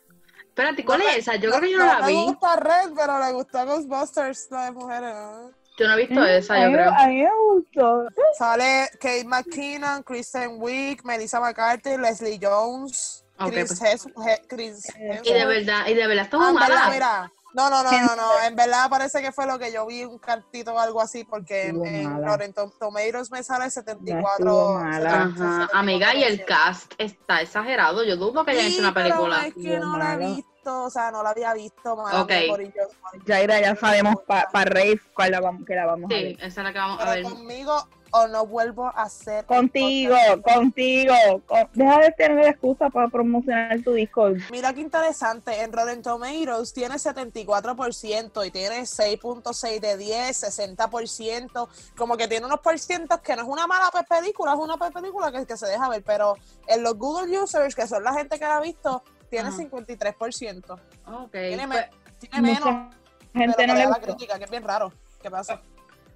Espérate, 0.49 0.85
¿cuál 0.85 1.01
No 1.01 1.09
es 1.09 1.17
esa? 1.19 1.35
Yo 1.37 1.49
creo 1.51 1.61
que 1.63 1.71
yo 1.73 1.79
no 1.79 1.87
la 1.87 2.01
me 2.01 2.07
vi. 2.09 2.25
gusta 2.27 2.57
Red, 2.57 2.93
pero 2.97 3.19
le 3.19 3.33
gustó 3.33 3.65
Ghostbusters, 3.67 4.49
la 4.51 4.65
de 4.67 4.71
mujeres. 4.73 5.15
¿no? 5.15 5.51
Yo 5.77 5.89
no 5.89 5.95
he 5.95 6.07
visto 6.07 6.25
esa, 6.25 6.65
yo 6.67 6.73
creo. 6.73 6.91
A 6.97 7.07
mí 7.09 7.23
me 7.23 7.31
gustó. 7.53 8.05
Sale 8.39 8.89
Kate 9.01 9.25
McKinnon, 9.25 10.03
Kristen 10.05 10.53
Wiig, 10.59 11.05
Melissa 11.05 11.41
McCarthy, 11.41 11.97
Leslie 11.99 12.39
Jones, 12.41 13.25
Chris, 13.49 13.79
pues. 13.79 14.07
He- 14.27 14.47
Chris 14.49 14.87
Y 15.25 15.33
de 15.33 15.47
verdad, 15.47 15.87
y 15.89 15.95
de 15.95 16.07
verdad 16.07 16.25
estuvo 16.25 16.43
Ah, 16.43 16.51
en 16.51 16.55
verdad, 16.55 16.69
mala. 16.77 16.91
mira. 16.93 17.33
No, 17.57 17.71
no, 17.71 17.85
no, 17.85 17.91
no, 17.93 18.17
no. 18.17 18.41
En 18.49 18.57
verdad 18.57 18.91
parece 18.91 19.23
que 19.23 19.31
fue 19.31 19.47
lo 19.47 19.61
que 19.61 19.73
yo 19.73 19.87
vi 19.87 20.03
un 20.05 20.19
cartito 20.19 20.75
o 20.75 20.79
algo 20.81 21.01
así, 21.01 21.23
porque 21.23 21.69
en, 21.69 21.77
Estuvo 21.77 21.87
en 21.87 22.13
mala. 22.13 22.27
Rotten 22.27 22.53
Tom- 22.53 22.73
Tomatoes 22.81 23.31
me 23.31 23.45
sale 23.45 23.67
No 23.67 23.71
74. 23.71 24.33
estuvo 24.39 24.75
mala. 24.75 25.23
Ajá, 25.23 25.69
amiga, 25.73 26.15
y 26.17 26.25
el 26.25 26.45
cast 26.45 26.93
está 26.99 27.41
exagerado. 27.43 28.03
Yo 28.03 28.17
dudo 28.17 28.45
que 28.45 28.51
hayan 28.53 28.67
hecho 28.67 28.81
una 28.81 28.93
película. 28.93 29.47
Es 29.47 29.55
que 29.55 29.79
no 29.79 29.97
la 29.99 30.15
he 30.15 30.17
Malo. 30.19 30.37
Visto, 30.65 30.83
o 30.85 30.91
sea, 30.91 31.11
no 31.11 31.23
la 31.23 31.31
había 31.31 31.53
visto. 31.55 31.97
mala 31.97 32.23
Ok. 32.23 32.31
mía, 32.31 32.41
Corillo. 32.49 32.83
Jaira, 33.27 33.61
ya 33.61 33.77
sabemos 33.77 34.17
para 34.27 34.49
pa 34.51 34.65
Rave 34.65 35.01
cuál 35.15 35.31
la 35.33 35.41
vamos, 35.41 35.65
que 35.67 35.75
la 35.75 35.87
vamos 35.87 36.11
a 36.11 36.15
Sí, 36.15 36.23
ver. 36.23 36.33
esa 36.39 36.47
es 36.47 36.57
la 36.57 36.73
que 36.73 36.79
vamos 36.79 37.01
a 37.01 37.11
ver. 37.11 37.23
Pero 37.23 37.35
conmigo 37.35 37.89
o 38.17 38.29
no 38.29 38.47
vuelvo 38.47 38.87
a 38.87 39.03
hacer. 39.03 39.45
Contigo, 39.45 40.15
contigo. 40.45 41.15
con- 41.47 41.69
deja 41.75 41.99
de 41.99 42.11
tener 42.13 42.47
excusa 42.47 42.89
para 42.89 43.09
promocionar 43.09 43.83
tu 43.83 43.93
disco. 43.93 44.29
Mira 44.53 44.73
qué 44.73 44.83
interesante, 44.83 45.61
en 45.63 45.73
Rotten 45.73 46.01
Tomatoes 46.01 46.73
tiene 46.73 46.95
74% 46.99 48.45
y 48.47 48.51
tiene 48.53 48.83
6.6 48.87 49.81
de 49.81 49.97
10, 49.97 50.37
60%, 50.45 51.69
como 51.97 52.17
que 52.17 52.29
tiene 52.29 52.47
unos 52.47 52.61
porcientos 52.61 53.19
que 53.21 53.35
no 53.35 53.43
es 53.43 53.49
una 53.49 53.67
mala 53.67 53.91
pe- 53.91 54.05
película, 54.05 54.53
es 54.53 54.59
una 54.61 54.77
pe- 54.77 54.93
película 54.93 55.33
que, 55.33 55.45
que 55.45 55.57
se 55.57 55.67
deja 55.67 55.89
ver, 55.89 56.05
pero 56.05 56.37
en 56.69 56.85
los 56.85 56.95
Google 56.97 57.37
Users, 57.41 57.75
que 57.75 57.89
son 57.89 58.05
la 58.05 58.13
gente 58.15 58.39
que 58.39 58.45
la 58.45 58.59
ha 58.59 58.61
visto, 58.61 59.03
tiene 59.35 59.49
Ajá. 59.49 59.59
53%. 59.59 60.79
Ok, 61.07 61.31
Tiene, 61.33 61.67
pues, 61.69 61.87
tiene 62.21 62.41
menos, 62.53 62.61
pero 62.63 62.91
gente 63.35 63.67
no 63.67 63.75
le 63.75 63.87
la 63.87 63.95
crítica, 64.01 64.39
que 64.39 64.45
es 64.45 64.51
bien 64.51 64.63
raro. 64.65 64.93
¿Qué 65.23 65.31
pasa? 65.31 65.61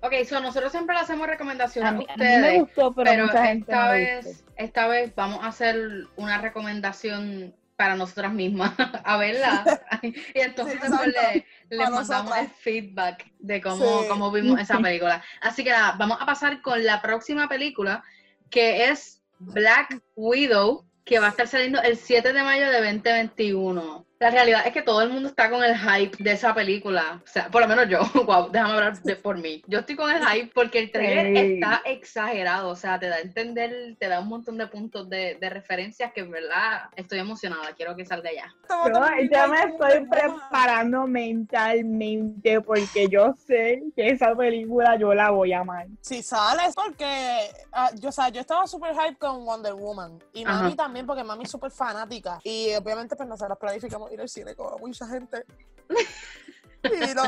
ok, 0.00 0.12
so 0.28 0.38
nosotros 0.40 0.70
siempre 0.70 0.94
le 0.94 1.00
hacemos 1.02 1.26
recomendaciones 1.26 1.90
A 1.90 1.94
a, 1.94 1.98
mí, 1.98 2.07
a 2.09 2.16
mí 2.16 2.24
me 2.24 2.37
ustedes. 2.37 2.61
gustó, 2.61 2.94
pero, 2.94 3.11
Pero 3.11 3.26
mucha 3.26 3.46
gente 3.46 3.70
esta 3.72 3.85
no 3.87 3.92
vez, 3.92 4.26
gustó. 4.26 4.52
esta 4.57 4.87
vez 4.87 5.14
vamos 5.16 5.44
a 5.44 5.48
hacer 5.48 6.07
una 6.16 6.38
recomendación 6.38 7.54
para 7.76 7.94
nosotras 7.96 8.33
mismas, 8.33 8.72
a 9.04 9.16
verla. 9.16 9.64
y 10.02 10.14
entonces 10.35 10.78
Sí, 10.81 11.11
le, 11.11 11.46
le 11.70 11.76
mandamos 11.85 12.09
nosotras. 12.09 12.40
el 12.42 12.48
feedback 12.50 13.26
de 13.38 13.61
cómo, 13.61 14.02
Sí. 14.02 14.09
cómo 14.09 14.31
vimos 14.31 14.61
esa 14.61 14.78
película. 14.83 15.22
Así 15.40 15.64
que 15.64 15.70
nada, 15.70 15.96
vamos 15.98 16.18
a 16.20 16.26
pasar 16.26 16.61
con 16.62 16.85
la 16.85 17.00
próxima 17.02 17.48
película, 17.48 18.02
que 18.50 18.90
es 18.90 19.22
Black 19.40 20.00
Widow, 20.16 20.85
que 21.09 21.18
va 21.18 21.29
a 21.29 21.31
estar 21.31 21.49
saliendo 21.49 21.81
el 21.81 21.97
7 21.97 22.33
de 22.35 22.42
mayo 22.42 22.71
de 22.71 22.83
2021. 22.83 24.08
La 24.20 24.31
realidad 24.31 24.66
es 24.66 24.72
que 24.72 24.83
todo 24.83 25.00
el 25.02 25.11
mundo 25.11 25.28
está 25.28 25.48
con 25.48 25.62
el 25.62 25.76
hype 25.78 26.16
de 26.22 26.33
esa 26.33 26.52
película. 26.52 27.20
O 27.24 27.26
sea, 27.26 27.48
por 27.50 27.62
lo 27.62 27.68
menos 27.68 27.88
yo. 27.88 28.00
Wow, 28.28 28.50
déjame 28.50 28.72
hablar 28.74 29.00
de- 29.02 29.14
por 29.16 29.38
mí. 29.38 29.62
Yo 29.68 29.78
estoy 29.78 29.94
con 29.96 30.11
el 30.11 30.20
hype 30.26 30.50
porque 30.54 30.81
el 30.81 30.90
trailer 30.90 31.26
Sí. 31.37 31.54
está 31.54 31.83
exagerado. 31.85 32.68
O 32.70 32.76
sea, 32.76 32.98
te 32.98 33.07
da 33.09 33.16
a 33.16 33.20
entender, 33.20 33.96
te 33.98 34.09
da 34.09 34.18
un 34.20 34.28
montón 34.28 34.59
de 34.59 34.66
puntos 34.66 35.09
de, 35.09 35.37
de 35.40 35.50
referencias 35.50 36.12
que 36.12 36.20
en 36.22 36.31
verdad 36.33 36.90
estoy 36.96 37.20
emocionada. 37.20 37.72
Quiero 37.76 37.94
que 37.94 38.04
salga 38.04 38.31
ya. 38.33 38.52
Yo, 38.68 38.92
yo 39.31 39.48
me 39.48 39.62
estoy 39.62 40.07
preparando 40.09 41.07
mentalmente 41.07 42.61
porque 42.61 43.09
yo 43.09 43.35
sé 43.46 43.83
que 43.94 44.09
esa 44.11 44.35
película 44.35 44.96
yo 44.98 45.14
la 45.14 45.31
voy 45.31 45.52
a 45.52 45.61
amar. 45.61 45.87
Si 46.00 46.22
sale 46.22 46.64
es 46.66 46.74
porque 46.74 47.38
ah, 47.72 47.90
yo, 47.94 48.09
o 48.09 48.12
sea, 48.12 48.28
yo 48.31 48.40
estaba 48.40 48.66
super 48.66 48.92
hype 48.94 49.16
con 49.16 49.44
Wonder 49.44 49.74
Woman 49.74 50.18
y 50.33 50.44
Ajá. 50.44 50.62
mami 50.62 50.74
también 50.76 51.07
porque 51.07 51.24
mami 51.24 51.44
es 51.44 51.50
súper 51.50 51.70
fanática 51.70 52.40
y 52.44 52.74
obviamente 52.74 53.14
pues 53.16 53.28
nosotros 53.28 53.57
planificamos 53.59 54.08
ir 54.11 54.21
al 54.21 54.29
cine 54.29 54.55
con 54.55 54.81
mucha 54.81 55.07
gente 55.07 55.44
y 56.85 56.88
vino, 56.88 57.23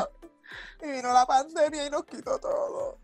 y 0.81 0.91
vino 0.91 1.13
la 1.13 1.25
pandemia 1.25 1.87
y 1.87 1.89
nos 1.89 2.05
quitó 2.05 2.39
todo. 2.39 2.99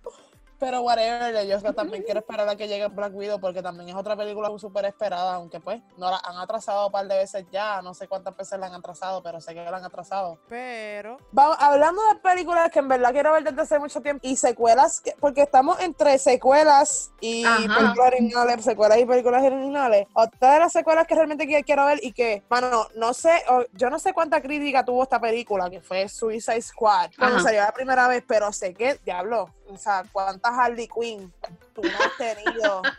Pero 0.59 0.81
whatever, 0.81 1.45
yo 1.45 1.73
también 1.73 2.01
quiero 2.03 2.19
esperar 2.21 2.49
a 2.49 2.55
que 2.55 2.67
llegue 2.67 2.87
Black 2.87 3.13
Widow 3.13 3.39
porque 3.39 3.61
también 3.61 3.89
es 3.89 3.95
otra 3.95 4.15
película 4.15 4.49
súper 4.57 4.85
esperada, 4.85 5.35
aunque 5.35 5.59
pues 5.59 5.81
no 5.97 6.09
la 6.09 6.19
han 6.23 6.37
atrasado 6.37 6.87
un 6.87 6.91
par 6.91 7.07
de 7.07 7.15
veces 7.15 7.45
ya, 7.51 7.81
no 7.83 7.93
sé 7.93 8.07
cuántas 8.07 8.35
veces 8.35 8.57
la 8.59 8.65
han 8.65 8.73
atrasado, 8.73 9.21
pero 9.21 9.39
sé 9.39 9.53
que 9.53 9.63
la 9.63 9.77
han 9.77 9.85
atrasado. 9.85 10.39
Pero. 10.49 11.17
Vamos, 11.31 11.57
hablando 11.59 12.01
de 12.07 12.15
películas 12.15 12.71
que 12.71 12.79
en 12.79 12.87
verdad 12.87 13.11
quiero 13.11 13.33
ver 13.33 13.43
desde 13.43 13.61
hace 13.61 13.77
mucho 13.77 14.01
tiempo 14.01 14.19
y 14.27 14.35
secuelas, 14.35 14.99
que- 15.01 15.13
porque 15.19 15.43
estamos 15.43 15.79
entre 15.79 16.17
secuelas 16.17 17.11
y 17.21 17.45
Ajá. 17.45 17.57
películas 17.75 18.07
originales, 18.07 18.65
secuelas 18.65 18.97
y 18.97 19.05
películas 19.05 19.43
originales. 19.43 20.07
Otra 20.13 20.53
de 20.53 20.59
las 20.59 20.71
secuelas 20.73 21.05
que 21.05 21.13
realmente 21.15 21.45
qui- 21.45 21.63
quiero 21.65 21.85
ver 21.85 21.99
y 22.01 22.13
que, 22.13 22.43
mano, 22.49 22.87
no 22.95 23.13
sé, 23.13 23.43
o- 23.49 23.63
yo 23.73 23.89
no 23.91 23.99
sé 23.99 24.11
cuánta 24.13 24.41
crítica 24.41 24.83
tuvo 24.83 25.03
esta 25.03 25.19
película, 25.19 25.69
que 25.69 25.81
fue 25.81 26.09
Suicide 26.09 26.61
Squad, 26.63 27.11
cuando 27.17 27.35
Ajá. 27.37 27.43
salió 27.45 27.61
la 27.61 27.71
primera 27.73 28.07
vez, 28.07 28.23
pero 28.27 28.51
sé 28.51 28.73
que, 28.73 28.95
diablo, 29.05 29.49
o 29.69 29.77
sea, 29.77 30.03
cuántas 30.47 30.65
Harley 30.65 30.87
Quinn 30.87 31.33
tú 31.73 31.81
no 31.83 31.89
has 31.89 32.17
tenido 32.17 32.81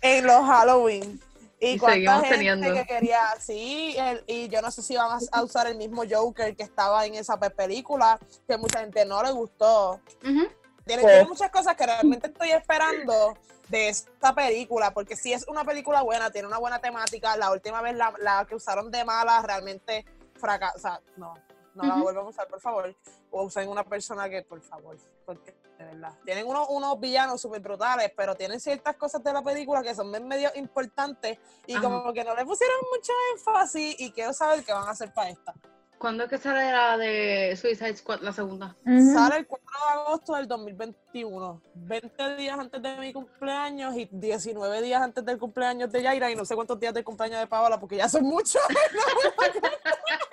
en 0.00 0.26
los 0.26 0.44
Halloween. 0.46 1.20
Y, 1.60 1.74
Y 1.74 1.78
cuánta 1.78 1.94
seguimos 1.94 2.14
gente 2.24 2.34
teniendo. 2.36 2.74
que 2.74 2.84
quería, 2.86 3.20
sí, 3.40 3.94
el- 3.96 4.22
y 4.26 4.48
yo 4.48 4.60
no 4.60 4.70
sé 4.70 4.82
si 4.82 4.96
van 4.96 5.12
a, 5.12 5.18
a 5.32 5.42
usar 5.42 5.66
el 5.66 5.76
mismo 5.78 6.02
Joker 6.08 6.54
que 6.54 6.62
estaba 6.62 7.06
en 7.06 7.14
esa 7.14 7.38
pe- 7.38 7.48
película, 7.50 8.18
que 8.46 8.58
mucha 8.58 8.80
gente 8.80 9.06
no 9.06 9.22
le 9.22 9.30
gustó. 9.32 10.00
Ujú. 10.22 10.46
Tiene, 10.84 11.02
Pues- 11.02 11.14
tiene 11.14 11.24
muchas 11.26 11.50
cosas 11.50 11.74
que 11.76 11.86
realmente 11.86 12.26
estoy 12.26 12.50
esperando 12.50 13.38
de 13.68 13.88
esta 13.88 14.34
película, 14.34 14.92
porque 14.92 15.16
si 15.16 15.32
es 15.32 15.48
una 15.48 15.64
película 15.64 16.02
buena, 16.02 16.30
tiene 16.30 16.48
una 16.48 16.58
buena 16.58 16.80
temática. 16.80 17.34
La 17.38 17.50
última 17.50 17.80
vez 17.80 17.96
la, 17.96 18.12
la 18.20 18.44
que 18.46 18.56
usaron 18.56 18.90
de 18.90 19.02
mala 19.06 19.40
realmente 19.40 20.04
fracasó. 20.34 20.76
O 20.76 20.80
sea, 20.80 21.00
no, 21.16 21.32
no 21.74 21.84
la 21.84 21.96
vuelvan 21.96 22.26
a 22.26 22.28
usar, 22.28 22.48
por 22.48 22.60
favor. 22.60 22.94
O 23.30 23.44
usen 23.44 23.68
una 23.68 23.84
persona 23.84 24.28
que, 24.28 24.42
por 24.42 24.60
favor, 24.60 24.96
porque 25.26 25.54
de 25.78 25.84
verdad. 25.84 26.12
Tienen 26.24 26.46
unos, 26.46 26.68
unos 26.70 27.00
villanos 27.00 27.40
súper 27.40 27.60
brutales, 27.60 28.12
pero 28.16 28.34
tienen 28.34 28.60
ciertas 28.60 28.96
cosas 28.96 29.22
de 29.24 29.32
la 29.32 29.42
película 29.42 29.82
que 29.82 29.94
son 29.94 30.10
medio 30.26 30.50
importantes 30.54 31.38
y 31.66 31.74
Ajá. 31.74 31.82
como 31.82 32.12
que 32.12 32.24
no 32.24 32.34
le 32.34 32.44
pusieron 32.44 32.76
mucho 32.92 33.12
énfasis 33.32 34.00
y 34.00 34.12
quiero 34.12 34.32
saber 34.32 34.64
qué 34.64 34.72
van 34.72 34.86
a 34.86 34.90
hacer 34.90 35.12
para 35.12 35.30
esta. 35.30 35.54
¿Cuándo 35.98 36.24
es 36.24 36.30
que 36.30 36.36
sale 36.36 36.70
la 36.70 36.98
de 36.98 37.56
Suicide 37.56 37.96
Squad, 37.96 38.20
la 38.20 38.32
segunda? 38.32 38.76
Sale 38.84 39.38
el 39.38 39.46
4 39.46 39.66
de 39.70 40.00
agosto 40.00 40.34
del 40.34 40.46
2021, 40.46 41.62
20 41.74 42.36
días 42.36 42.58
antes 42.58 42.82
de 42.82 42.96
mi 42.98 43.12
cumpleaños 43.12 43.96
y 43.96 44.08
19 44.12 44.82
días 44.82 45.00
antes 45.00 45.24
del 45.24 45.38
cumpleaños 45.38 45.90
de 45.90 46.02
Yaira 46.02 46.30
y 46.30 46.36
no 46.36 46.44
sé 46.44 46.54
cuántos 46.56 46.78
días 46.78 46.92
del 46.92 47.04
cumpleaños 47.04 47.40
de 47.40 47.46
Paola 47.46 47.80
porque 47.80 47.96
ya 47.96 48.08
son 48.08 48.24
muchos. 48.24 48.60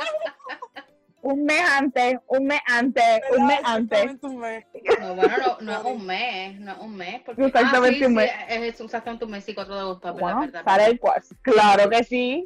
Un 1.23 1.45
mes 1.45 1.61
antes, 1.69 2.17
un 2.27 2.45
mes 2.45 2.59
antes, 2.67 3.21
un 3.37 3.45
mes 3.45 3.59
antes. 3.63 4.17
Un 4.21 4.39
mes. 4.39 4.65
No, 4.99 5.15
bueno, 5.15 5.37
no, 5.37 5.57
no 5.61 5.71
es 5.71 5.83
un 5.83 6.05
mes, 6.05 6.59
no 6.59 6.71
es 6.71 6.77
un 6.79 6.95
mes. 6.95 7.21
Porque, 7.23 7.45
Exactamente 7.45 7.97
ah, 7.97 7.99
sí, 7.99 8.05
un 8.05 8.13
mes. 8.15 8.31
Sí, 8.31 8.53
es 8.53 8.81
exactamente 8.81 9.25
un 9.25 9.31
mes, 9.31 9.43
sí, 9.43 9.53
4 9.53 9.73
de 9.73 9.81
agosto, 9.81 10.09
es 10.09 10.15
verdad, 10.15 10.63
sale 10.63 10.85
el 10.85 10.99
4. 10.99 11.37
Claro 11.43 11.89
que 11.89 12.03
sí. 12.03 12.43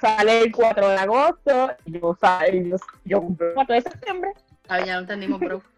Sale 0.00 0.42
el 0.42 0.52
4 0.52 0.88
de 0.88 0.96
agosto. 0.96 1.76
Yo, 1.86 2.16
sale, 2.20 2.68
yo, 2.68 2.76
yo 3.04 3.20
cumplo 3.20 3.48
el 3.48 3.54
4 3.54 3.74
de 3.74 3.80
septiembre. 3.82 4.30
Ah, 4.68 4.80
ya 4.80 4.94
lo 4.94 5.00
entendimos, 5.00 5.40
bro. 5.40 5.62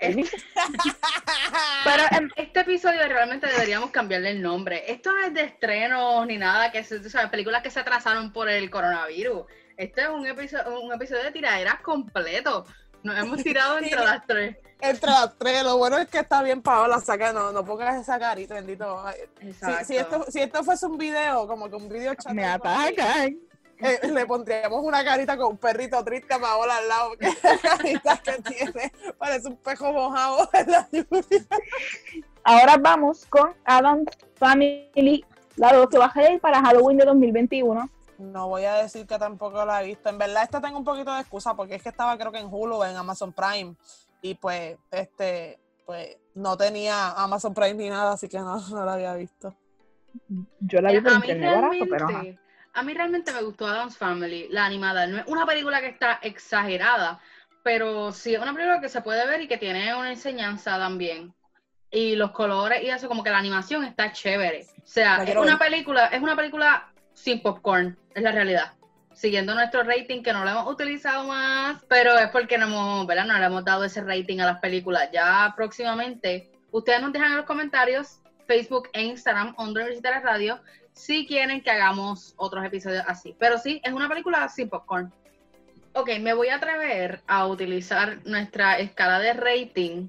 Este, 0.00 0.22
Pero 1.84 2.04
em, 2.12 2.30
este 2.36 2.60
episodio 2.60 3.00
realmente 3.08 3.48
deberíamos 3.48 3.90
cambiarle 3.90 4.30
el 4.30 4.40
nombre. 4.40 4.84
Esto 4.86 5.10
no 5.10 5.24
es 5.24 5.34
de 5.34 5.42
estrenos 5.42 6.24
ni 6.24 6.38
nada, 6.38 6.70
que 6.70 6.84
se, 6.84 7.00
tú 7.00 7.10
sabes, 7.10 7.30
películas 7.30 7.64
que 7.64 7.70
se 7.70 7.80
atrasaron 7.80 8.32
por 8.32 8.48
el 8.48 8.70
coronavirus. 8.70 9.46
Este 9.78 10.02
es 10.02 10.08
un 10.08 10.26
episodio, 10.26 10.80
un 10.80 10.92
episodio 10.92 11.22
de 11.22 11.30
tiraderas 11.30 11.80
completo. 11.82 12.66
Nos 13.04 13.16
hemos 13.16 13.44
tirado 13.44 13.78
entre 13.82 14.04
las 14.04 14.26
tres. 14.26 14.56
Entre 14.80 15.08
las 15.08 15.38
tres, 15.38 15.62
lo 15.62 15.78
bueno 15.78 15.98
es 15.98 16.08
que 16.08 16.18
está 16.18 16.42
bien 16.42 16.60
Paola, 16.62 17.00
saca, 17.00 17.32
no, 17.32 17.52
no 17.52 17.64
pongas 17.64 18.00
esa 18.00 18.18
carita, 18.18 18.54
bendito. 18.54 19.04
Si, 19.40 19.46
Exacto. 19.46 19.84
si 19.84 19.96
esto, 19.96 20.24
si 20.28 20.40
esto 20.40 20.64
fuese 20.64 20.86
un 20.86 20.98
video, 20.98 21.46
como 21.46 21.70
que 21.70 21.76
un 21.76 21.88
video 21.88 22.12
chat, 22.16 22.32
me 22.32 22.44
atacan. 22.44 23.38
eh, 23.78 24.00
le 24.12 24.26
pondríamos 24.26 24.82
una 24.82 25.04
carita 25.04 25.36
con 25.36 25.52
un 25.52 25.58
perrito 25.58 26.02
triste 26.02 26.34
a 26.34 26.40
Paola 26.40 26.76
al 26.78 26.88
lado, 26.88 27.10
porque 27.10 27.28
la 27.44 27.58
carita 27.58 28.16
que 28.18 28.32
tiene 28.42 28.92
parece 29.16 29.46
un 29.46 29.56
pejo 29.58 29.92
mojado 29.92 30.50
en 30.54 30.70
la 30.72 30.88
lluvia. 30.90 31.46
Ahora 32.42 32.76
vamos 32.80 33.26
con 33.26 33.54
Adam's 33.64 34.10
Family, 34.34 35.24
la 35.54 35.72
2 35.72 35.88
que 35.88 35.98
va 35.98 36.06
a 36.06 36.14
salir 36.14 36.40
para 36.40 36.60
Halloween 36.62 36.98
de 36.98 37.04
2021. 37.04 37.88
No 38.18 38.48
voy 38.48 38.64
a 38.64 38.74
decir 38.74 39.06
que 39.06 39.16
tampoco 39.16 39.64
la 39.64 39.82
he 39.82 39.86
visto. 39.86 40.08
En 40.08 40.18
verdad, 40.18 40.42
esta 40.42 40.60
tengo 40.60 40.78
un 40.78 40.84
poquito 40.84 41.14
de 41.14 41.20
excusa 41.20 41.54
porque 41.54 41.76
es 41.76 41.82
que 41.82 41.88
estaba 41.88 42.18
creo 42.18 42.32
que 42.32 42.40
en 42.40 42.48
Hulu, 42.50 42.82
en 42.82 42.96
Amazon 42.96 43.32
Prime. 43.32 43.76
Y 44.20 44.34
pues, 44.34 44.76
este, 44.90 45.60
pues 45.86 46.16
no 46.34 46.56
tenía 46.56 47.12
Amazon 47.12 47.54
Prime 47.54 47.74
ni 47.74 47.88
nada, 47.88 48.12
así 48.12 48.28
que 48.28 48.38
no, 48.38 48.60
no 48.70 48.84
la 48.84 48.94
había 48.94 49.14
visto. 49.14 49.54
Yo 50.60 50.80
la 50.80 50.90
vi 50.90 51.00
por 51.00 51.12
internet 51.12 51.54
barato, 51.54 51.84
pero 51.88 52.08
ajá. 52.08 52.24
a 52.74 52.82
mí 52.82 52.94
realmente 52.94 53.32
me 53.32 53.42
gustó 53.42 53.66
Adam's 53.66 53.96
Family, 53.96 54.48
la 54.50 54.64
animada. 54.64 55.06
No 55.06 55.18
es 55.18 55.26
una 55.26 55.46
película 55.46 55.80
que 55.80 55.88
está 55.88 56.14
exagerada, 56.22 57.20
pero 57.62 58.12
sí 58.12 58.34
es 58.34 58.40
una 58.40 58.52
película 58.52 58.80
que 58.80 58.88
se 58.88 59.00
puede 59.00 59.26
ver 59.26 59.42
y 59.42 59.48
que 59.48 59.58
tiene 59.58 59.94
una 59.94 60.10
enseñanza 60.10 60.76
también. 60.76 61.32
Y 61.90 62.16
los 62.16 62.32
colores 62.32 62.82
y 62.82 62.90
eso, 62.90 63.08
como 63.08 63.22
que 63.22 63.30
la 63.30 63.38
animación 63.38 63.84
está 63.84 64.12
chévere. 64.12 64.66
O 64.82 64.86
sea, 64.86 65.22
es 65.22 65.36
una 65.36 65.56
ver. 65.56 65.70
película, 65.70 66.06
es 66.08 66.20
una 66.20 66.36
película 66.36 66.88
sin 67.18 67.42
popcorn, 67.42 67.98
es 68.14 68.22
la 68.22 68.32
realidad. 68.32 68.72
Siguiendo 69.12 69.54
nuestro 69.54 69.82
rating, 69.82 70.22
que 70.22 70.32
no 70.32 70.44
lo 70.44 70.50
hemos 70.50 70.68
utilizado 70.68 71.24
más, 71.26 71.84
pero 71.88 72.16
es 72.16 72.28
porque 72.28 72.56
no 72.56 72.66
hemos, 72.66 73.06
¿verdad? 73.06 73.26
No 73.26 73.36
le 73.38 73.44
hemos 73.44 73.64
dado 73.64 73.84
ese 73.84 74.00
rating 74.02 74.38
a 74.38 74.46
las 74.46 74.60
películas. 74.60 75.08
Ya 75.12 75.52
próximamente, 75.56 76.50
ustedes 76.70 77.00
nos 77.00 77.12
dejan 77.12 77.32
en 77.32 77.38
los 77.38 77.46
comentarios, 77.46 78.20
Facebook 78.46 78.88
e 78.92 79.02
Instagram, 79.02 79.54
Onda 79.56 79.80
Universitaria 79.80 80.20
Radio, 80.20 80.60
si 80.92 81.26
quieren 81.26 81.60
que 81.60 81.70
hagamos 81.70 82.34
otros 82.36 82.64
episodios 82.64 83.04
así. 83.08 83.34
Pero 83.38 83.58
sí, 83.58 83.80
es 83.82 83.92
una 83.92 84.08
película 84.08 84.48
sin 84.48 84.68
popcorn. 84.68 85.12
Ok, 85.94 86.10
me 86.20 86.32
voy 86.32 86.48
a 86.48 86.56
atrever 86.56 87.22
a 87.26 87.46
utilizar 87.46 88.20
nuestra 88.24 88.78
escala 88.78 89.18
de 89.18 89.32
rating 89.32 90.08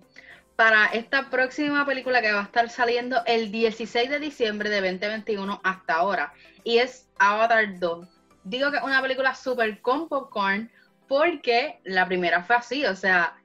para 0.59 0.87
esta 0.87 1.29
próxima 1.29 1.85
película 1.85 2.21
que 2.21 2.33
va 2.33 2.41
a 2.41 2.43
estar 2.43 2.69
saliendo 2.69 3.21
el 3.25 3.49
16 3.49 4.09
de 4.09 4.19
diciembre 4.19 4.69
de 4.69 4.81
2021 4.81 5.61
hasta 5.63 5.93
ahora. 5.93 6.33
Y 6.65 6.79
es 6.79 7.07
Avatar 7.17 7.79
2. 7.79 8.05
Digo 8.43 8.69
que 8.69 8.75
es 8.75 8.83
una 8.83 9.01
película 9.01 9.33
súper 9.35 9.79
con 9.79 10.09
popcorn 10.09 10.69
porque 11.07 11.79
la 11.85 12.05
primera 12.07 12.43
fue 12.43 12.57
así, 12.57 12.85
o 12.85 12.93
sea, 12.93 13.37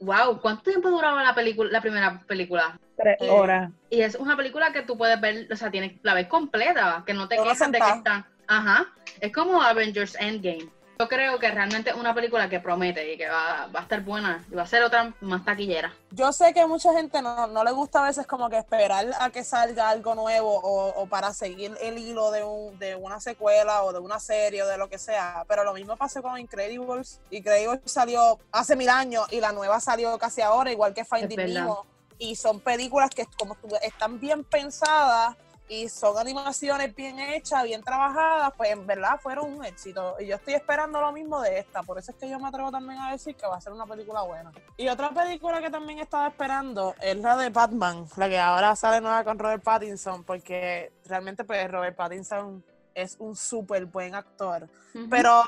wow, 0.00 0.42
¿cuánto 0.42 0.64
tiempo 0.64 0.90
duraba 0.90 1.22
la 1.22 1.34
película, 1.34 1.70
la 1.70 1.80
primera 1.80 2.20
película? 2.26 2.78
Tres 2.98 3.16
horas. 3.22 3.72
Y 3.88 4.02
es 4.02 4.16
una 4.16 4.36
película 4.36 4.70
que 4.70 4.82
tú 4.82 4.98
puedes 4.98 5.18
ver, 5.22 5.50
o 5.50 5.56
sea, 5.56 5.70
tienes, 5.70 5.94
la 6.02 6.12
ves 6.12 6.26
completa, 6.26 7.02
que 7.06 7.14
no 7.14 7.28
te 7.28 7.36
quejas 7.36 7.72
de 7.72 7.78
que 7.78 7.88
está. 7.96 8.28
Ajá. 8.46 8.88
Es 9.20 9.32
como 9.32 9.62
Avengers 9.62 10.18
Endgame. 10.20 10.68
Yo 11.00 11.08
creo 11.08 11.38
que 11.38 11.48
realmente 11.52 11.90
es 11.90 11.96
una 11.96 12.12
película 12.12 12.48
que 12.48 12.58
promete 12.58 13.12
y 13.12 13.16
que 13.16 13.28
va, 13.28 13.68
va 13.72 13.78
a 13.78 13.82
estar 13.84 14.00
buena 14.02 14.44
y 14.50 14.54
va 14.56 14.62
a 14.62 14.66
ser 14.66 14.82
otra 14.82 15.14
más 15.20 15.44
taquillera. 15.44 15.94
Yo 16.10 16.32
sé 16.32 16.52
que 16.52 16.66
mucha 16.66 16.92
gente 16.92 17.22
no, 17.22 17.46
no 17.46 17.62
le 17.62 17.70
gusta 17.70 18.00
a 18.02 18.08
veces 18.08 18.26
como 18.26 18.50
que 18.50 18.58
esperar 18.58 19.06
a 19.20 19.30
que 19.30 19.44
salga 19.44 19.90
algo 19.90 20.16
nuevo 20.16 20.58
o, 20.60 20.88
o 21.00 21.06
para 21.06 21.32
seguir 21.32 21.76
el 21.80 21.98
hilo 21.98 22.32
de, 22.32 22.42
un- 22.42 22.76
de 22.80 22.96
una 22.96 23.20
secuela 23.20 23.84
o 23.84 23.92
de 23.92 24.00
una 24.00 24.18
serie 24.18 24.64
o 24.64 24.66
de 24.66 24.76
lo 24.76 24.88
que 24.88 24.98
sea, 24.98 25.44
pero 25.46 25.62
lo 25.62 25.72
mismo 25.72 25.96
pasó 25.96 26.20
con 26.20 26.36
Incredibles. 26.36 27.20
Incredibles 27.30 27.80
salió 27.84 28.40
hace 28.50 28.74
mil 28.74 28.88
años 28.88 29.24
y 29.30 29.40
la 29.40 29.52
nueva 29.52 29.78
salió 29.78 30.18
casi 30.18 30.40
ahora, 30.42 30.72
igual 30.72 30.94
que 30.94 31.04
Finding. 31.04 31.54
Nemo. 31.54 31.86
Y 32.18 32.34
son 32.34 32.58
películas 32.58 33.10
que 33.10 33.24
como 33.38 33.56
están 33.82 34.18
bien 34.18 34.42
pensadas 34.42 35.36
y 35.68 35.88
son 35.88 36.16
animaciones 36.18 36.94
bien 36.94 37.18
hechas, 37.18 37.64
bien 37.64 37.82
trabajadas, 37.82 38.52
pues 38.56 38.70
en 38.70 38.86
verdad 38.86 39.20
fueron 39.20 39.52
un 39.52 39.64
éxito. 39.64 40.16
Y 40.18 40.26
yo 40.26 40.36
estoy 40.36 40.54
esperando 40.54 41.00
lo 41.00 41.12
mismo 41.12 41.40
de 41.40 41.58
esta, 41.58 41.82
por 41.82 41.98
eso 41.98 42.12
es 42.12 42.16
que 42.16 42.28
yo 42.28 42.38
me 42.38 42.48
atrevo 42.48 42.70
también 42.70 42.98
a 43.00 43.12
decir 43.12 43.34
que 43.36 43.46
va 43.46 43.56
a 43.56 43.60
ser 43.60 43.72
una 43.72 43.86
película 43.86 44.22
buena. 44.22 44.52
Y 44.76 44.88
otra 44.88 45.10
película 45.10 45.60
que 45.60 45.70
también 45.70 45.98
estaba 45.98 46.28
esperando 46.28 46.94
es 47.00 47.16
la 47.16 47.36
de 47.36 47.50
Batman, 47.50 48.06
la 48.16 48.28
que 48.28 48.38
ahora 48.38 48.74
sale 48.76 49.00
nueva 49.00 49.24
con 49.24 49.38
Robert 49.38 49.62
Pattinson, 49.62 50.24
porque 50.24 50.92
realmente 51.04 51.44
pues 51.44 51.70
Robert 51.70 51.96
Pattinson 51.96 52.64
es 52.94 53.16
un 53.18 53.36
súper 53.36 53.86
buen 53.86 54.14
actor. 54.14 54.68
Pero 55.08 55.44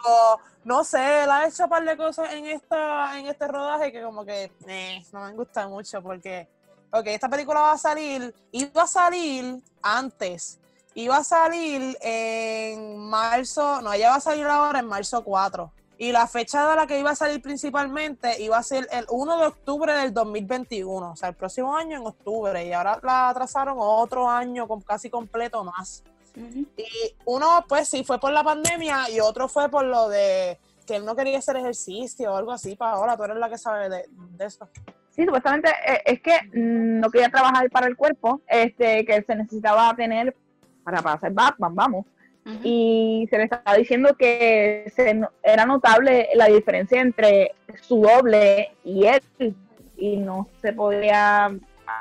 no 0.65 0.85
sé, 0.85 1.25
él 1.25 1.31
ha 1.31 1.47
hecho 1.47 1.65
un 1.65 1.71
par 1.71 1.85
de 1.85 1.97
cosas 1.97 2.33
en 2.33 2.47
esta, 2.47 3.19
en 3.19 3.27
este 3.27 3.49
rodaje 3.49 3.91
que 3.91 4.03
como 4.03 4.25
que 4.25 4.53
eh, 4.69 5.03
no 5.13 5.25
me 5.25 5.33
gusta 5.33 5.67
mucho 5.67 6.01
porque, 6.03 6.47
ok, 6.93 7.07
esta 7.07 7.29
película 7.29 7.61
va 7.61 7.73
a 7.73 7.79
salir, 7.79 8.35
iba 8.53 8.83
a 8.83 8.87
salir 8.87 9.63
antes, 9.83 10.59
iba 10.95 11.17
a 11.17 11.25
salir 11.25 11.97
en 12.01 12.99
marzo, 12.99 13.81
no, 13.81 13.93
ella 13.93 14.11
va 14.11 14.17
a 14.17 14.21
salir 14.21 14.47
ahora 14.47 14.81
en 14.81 14.87
marzo 14.87 15.23
4. 15.23 15.73
Y 15.99 16.13
la 16.13 16.27
fecha 16.27 16.67
de 16.67 16.77
la 16.77 16.87
que 16.87 16.99
iba 16.99 17.11
a 17.11 17.15
salir 17.15 17.43
principalmente 17.43 18.41
iba 18.43 18.57
a 18.57 18.63
ser 18.63 18.89
el 18.91 19.05
1 19.11 19.39
de 19.39 19.47
octubre 19.47 19.93
del 19.93 20.15
2021, 20.15 21.11
o 21.13 21.17
sea, 21.17 21.29
el 21.29 21.35
próximo 21.35 21.77
año 21.77 21.99
en 21.99 22.07
octubre, 22.07 22.65
y 22.65 22.73
ahora 22.73 22.99
la 23.03 23.29
atrasaron 23.29 23.77
otro 23.79 24.29
año 24.29 24.67
con 24.67 24.81
casi 24.81 25.11
completo 25.11 25.63
más. 25.63 26.03
Y 26.35 27.15
uno, 27.27 27.65
pues 27.69 27.89
sí, 27.89 28.03
fue 28.03 28.19
por 28.19 28.33
la 28.33 28.43
pandemia 28.43 29.11
y 29.11 29.21
otro 29.21 29.49
fue 29.49 29.69
por 29.69 29.85
lo 29.85 30.09
de 30.09 30.59
que 30.87 30.97
él 30.97 31.05
no 31.05 31.15
quería 31.15 31.39
hacer 31.39 31.57
ejercicio 31.57 32.33
o 32.33 32.37
algo 32.37 32.53
así. 32.53 32.77
Paola, 32.77 33.17
tú 33.17 33.25
eres 33.25 33.37
la 33.37 33.51
que 33.51 33.59
sabe 33.59 33.89
de, 33.89 34.05
de 34.09 34.45
eso. 34.45 34.69
Sí, 35.11 35.25
supuestamente 35.25 35.69
eh, 35.87 36.03
es 36.05 36.21
que 36.21 36.33
mm, 36.55 37.01
no 37.01 37.11
quería 37.11 37.29
trabajar 37.29 37.69
para 37.71 37.87
el 37.87 37.97
cuerpo, 37.97 38.41
este, 38.49 39.05
que 39.05 39.23
se 39.23 39.35
necesitaba 39.35 39.95
tener 39.95 40.35
para, 40.85 41.03
para 41.03 41.17
hacer 41.17 41.33
Batman, 41.33 41.75
vamos. 41.75 42.07
Y 42.65 43.29
se 43.31 43.37
le 43.37 43.45
estaba 43.45 43.77
diciendo 43.77 44.17
que 44.19 44.91
se 44.97 45.21
era 45.43 45.67
notable 45.67 46.31
la 46.35 46.47
diferencia 46.47 47.01
entre 47.01 47.53
su 47.81 48.03
doble 48.03 48.71
y 48.83 49.07
él. 49.07 49.55
Y 49.97 50.17
no 50.17 50.49
se 50.61 50.73
podía 50.73 51.55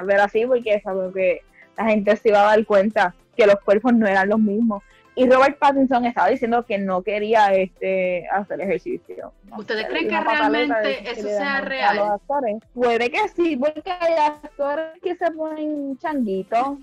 ver 0.03 0.19
así 0.19 0.45
porque 0.45 0.75
es 0.75 0.87
algo 0.87 1.11
que 1.11 1.41
la 1.77 1.85
gente 1.85 2.15
se 2.15 2.29
iba 2.29 2.41
a 2.41 2.55
dar 2.55 2.65
cuenta 2.65 3.13
que 3.35 3.45
los 3.45 3.59
cuerpos 3.59 3.93
no 3.93 4.07
eran 4.07 4.29
los 4.29 4.39
mismos. 4.39 4.81
Y 5.19 5.29
Robert 5.29 5.59
Pattinson 5.59 6.05
estaba 6.05 6.29
diciendo 6.29 6.65
que 6.65 6.77
no 6.77 7.01
quería 7.03 7.47
este 7.53 8.25
hacer 8.29 8.61
ejercicio. 8.61 9.33
No 9.45 9.57
¿Ustedes 9.57 9.85
creen 9.87 10.07
que 10.07 10.15
de 10.15 10.21
realmente 10.21 11.03
que 11.03 11.11
eso 11.11 11.27
sea 11.27 11.57
a 11.57 11.61
real? 11.61 11.95
los 11.97 12.09
actores. 12.11 12.55
Puede 12.73 13.11
que 13.11 13.27
sí, 13.35 13.57
porque 13.57 13.91
hay 13.91 14.13
actores 14.13 14.99
que 15.03 15.15
se 15.15 15.29
ponen 15.31 15.97
changuitos. 15.97 16.77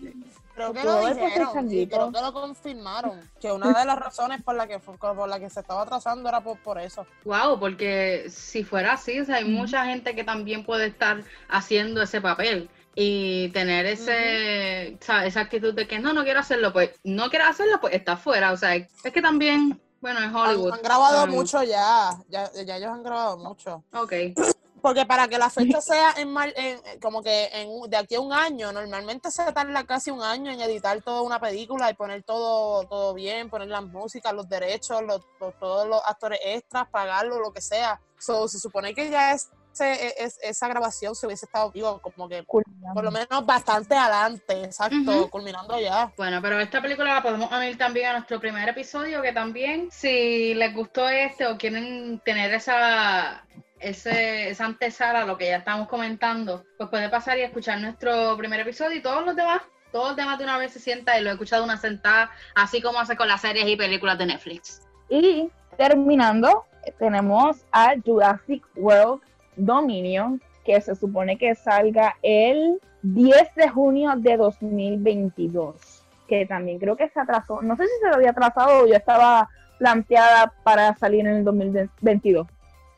Creo 0.55 0.73
que 0.73 0.85
lo 0.85 1.01
dijeron 1.07 1.71
y 1.71 1.87
creo 1.87 2.11
que 2.13 2.21
lo 2.21 2.33
confirmaron. 2.33 3.21
Que 3.41 3.53
una 3.53 3.79
de 3.79 3.85
las 3.85 3.99
razones 3.99 4.43
por 4.43 4.55
la 4.55 4.67
que, 4.67 4.79
fue- 4.81 4.97
por 4.97 5.29
la 5.29 5.39
que 5.39 5.51
se 5.51 5.61
estaba 5.61 5.83
atrasando 5.83 6.29
era 6.29 6.41
por, 6.41 6.59
por 6.59 6.79
eso. 6.79 7.07
Wow, 7.25 7.59
porque 7.61 8.25
si 8.31 8.65
fuera 8.65 8.95
así, 8.95 9.21
o 9.21 9.25
sea, 9.27 9.37
hay 9.37 9.45
mucha 9.45 9.85
gente 9.87 10.15
que 10.15 10.25
también 10.25 10.65
puede 10.65 10.87
estar 10.87 11.23
haciendo 11.49 12.01
ese 12.03 12.23
papel 12.23 12.71
y 12.99 13.51
tener 13.51 13.85
ese, 13.85 14.95
esa 15.25 15.41
actitud 15.41 15.75
de 15.75 15.87
que 15.87 15.99
no, 15.99 16.15
no 16.15 16.25
quiero 16.25 16.41
hacerlo, 16.41 16.73
pues 16.73 16.91
no 17.05 17.29
quiero 17.29 17.45
hacerlo, 17.45 17.79
pues 17.79 17.93
está 17.95 18.17
fuera. 18.17 18.53
O 18.53 18.57
sea, 18.57 18.75
es 18.75 18.89
que 19.13 19.21
también, 19.21 19.79
bueno, 20.01 20.19
es 20.21 20.27
Han, 20.27 20.35
Hollywood. 20.35 20.73
han 20.73 20.83
grabado 20.83 21.25
Um, 21.25 21.31
mucho 21.31 21.63
ya. 21.63 22.11
ya. 22.29 22.51
Ya 22.65 22.77
ellos 22.77 22.89
han 22.91 23.03
grabado 23.03 23.37
mucho. 23.37 23.85
Ok. 23.93 24.13
Porque 24.83 25.05
para 25.05 25.27
que 25.27 25.37
la 25.37 25.51
fecha 25.51 25.81
sea 25.81 26.13
en, 26.17 26.33
mar- 26.33 26.53
en- 26.57 26.81
en- 26.87 27.01
como 27.01 27.21
que 27.23 27.47
en, 27.53 27.91
de 27.91 27.97
aquí 27.97 28.15
a 28.15 28.21
un 28.21 28.33
año, 28.33 28.71
normalmente 28.73 29.31
se 29.33 29.51
tarda 29.53 29.85
casi 29.85 30.11
un 30.13 30.23
año 30.23 30.51
en 30.51 30.61
editar 30.61 31.03
toda 31.03 31.23
una 31.23 31.41
película 31.41 31.91
y 31.91 31.95
poner 31.95 32.23
todo, 32.23 32.87
todo 32.87 33.13
bien, 33.13 33.51
poner 33.51 33.69
las 33.69 33.83
músicas, 33.83 34.33
los 34.33 34.49
derechos, 34.49 35.03
los, 35.03 35.21
los- 35.41 35.59
todos 35.59 35.87
los 35.89 36.01
actores 36.07 36.39
extras, 36.45 36.89
pagarlo, 36.91 37.41
lo 37.41 37.53
que 37.53 37.61
sea. 37.61 38.01
So, 38.19 38.47
se 38.49 38.59
supone 38.61 38.95
que 38.95 39.11
ya 39.11 39.35
ese- 39.85 40.15
es- 40.23 40.39
esa 40.43 40.69
grabación 40.69 41.15
se 41.15 41.27
hubiese 41.27 41.47
estado 41.47 41.71
vivo, 41.71 42.01
como 42.01 42.29
que 42.29 42.43
por 42.43 42.65
lo 43.05 43.11
menos 43.11 43.45
bastante 43.45 43.95
adelante, 43.95 44.65
exacto, 44.65 45.29
culminando 45.31 45.79
ya. 45.81 46.13
Bueno, 46.17 46.41
pero 46.43 46.59
esta 46.61 46.81
película 46.81 47.15
la 47.15 47.23
podemos 47.23 47.51
unir 47.53 47.77
también 47.77 48.07
a 48.09 48.13
nuestro 48.15 48.41
primer 48.41 48.69
episodio, 48.69 49.23
que 49.23 49.33
también, 49.33 49.89
si 49.91 50.55
les 50.55 50.75
gustó 50.75 51.09
este 51.09 51.47
o 51.47 51.57
quieren 51.59 52.21
tener 52.25 52.53
esa, 52.55 53.45
ese, 53.81 54.51
esa 54.51 54.65
antesala 54.65 55.23
a 55.23 55.27
lo 55.27 55.37
que 55.37 55.49
ya 55.49 55.57
estamos 55.57 55.89
comentando, 55.89 56.65
pues 56.79 56.89
puede 56.89 57.09
pasar 57.09 57.39
y 57.39 57.43
escuchar 57.43 57.81
nuestro 57.81 58.37
primer 58.37 58.61
episodio 58.61 58.97
y 58.97 59.03
todos 59.03 59.25
los 59.25 59.37
demás, 59.37 59.63
todos 59.93 60.09
los 60.09 60.17
demás 60.17 60.39
de 60.39 60.45
una 60.45 60.59
vez 60.59 60.73
se 60.73 60.81
sienta 60.81 61.19
y 61.19 61.23
lo 61.23 61.31
he 61.31 61.33
escuchado 61.35 61.63
de 61.63 61.69
una 61.69 61.77
sentada, 61.79 62.31
así 62.55 62.81
como 62.83 62.99
hace 62.99 63.17
con 63.17 63.29
las 63.29 63.41
series 63.43 63.67
y 63.67 63.77
películas 63.77 64.19
de 64.19 64.27
Netflix. 64.27 64.83
Y 65.09 65.49
terminando, 65.77 66.65
tenemos 66.99 67.59
a 67.73 67.95
Jurassic 68.05 68.65
World 68.77 69.21
Dominion, 69.57 70.41
que 70.65 70.81
se 70.81 70.95
supone 70.95 71.39
que 71.39 71.55
salga 71.55 72.17
el 72.23 72.81
10 73.03 73.55
de 73.55 73.69
junio 73.69 74.13
de 74.17 74.37
2022, 74.37 76.03
que 76.29 76.47
también 76.47 76.79
creo 76.79 76.97
que 76.97 77.09
se 77.09 77.21
atrasó, 77.21 77.63
no 77.63 77.77
sé 77.77 77.85
si 77.85 78.01
se 78.01 78.09
lo 78.09 78.15
había 78.17 78.31
atrasado 78.31 78.83
o 78.83 78.87
ya 78.87 78.97
estaba 78.97 79.49
planteada 79.79 80.53
para 80.65 80.95
salir 80.97 81.21
en 81.27 81.37
el 81.37 81.45
2022. 81.45 82.47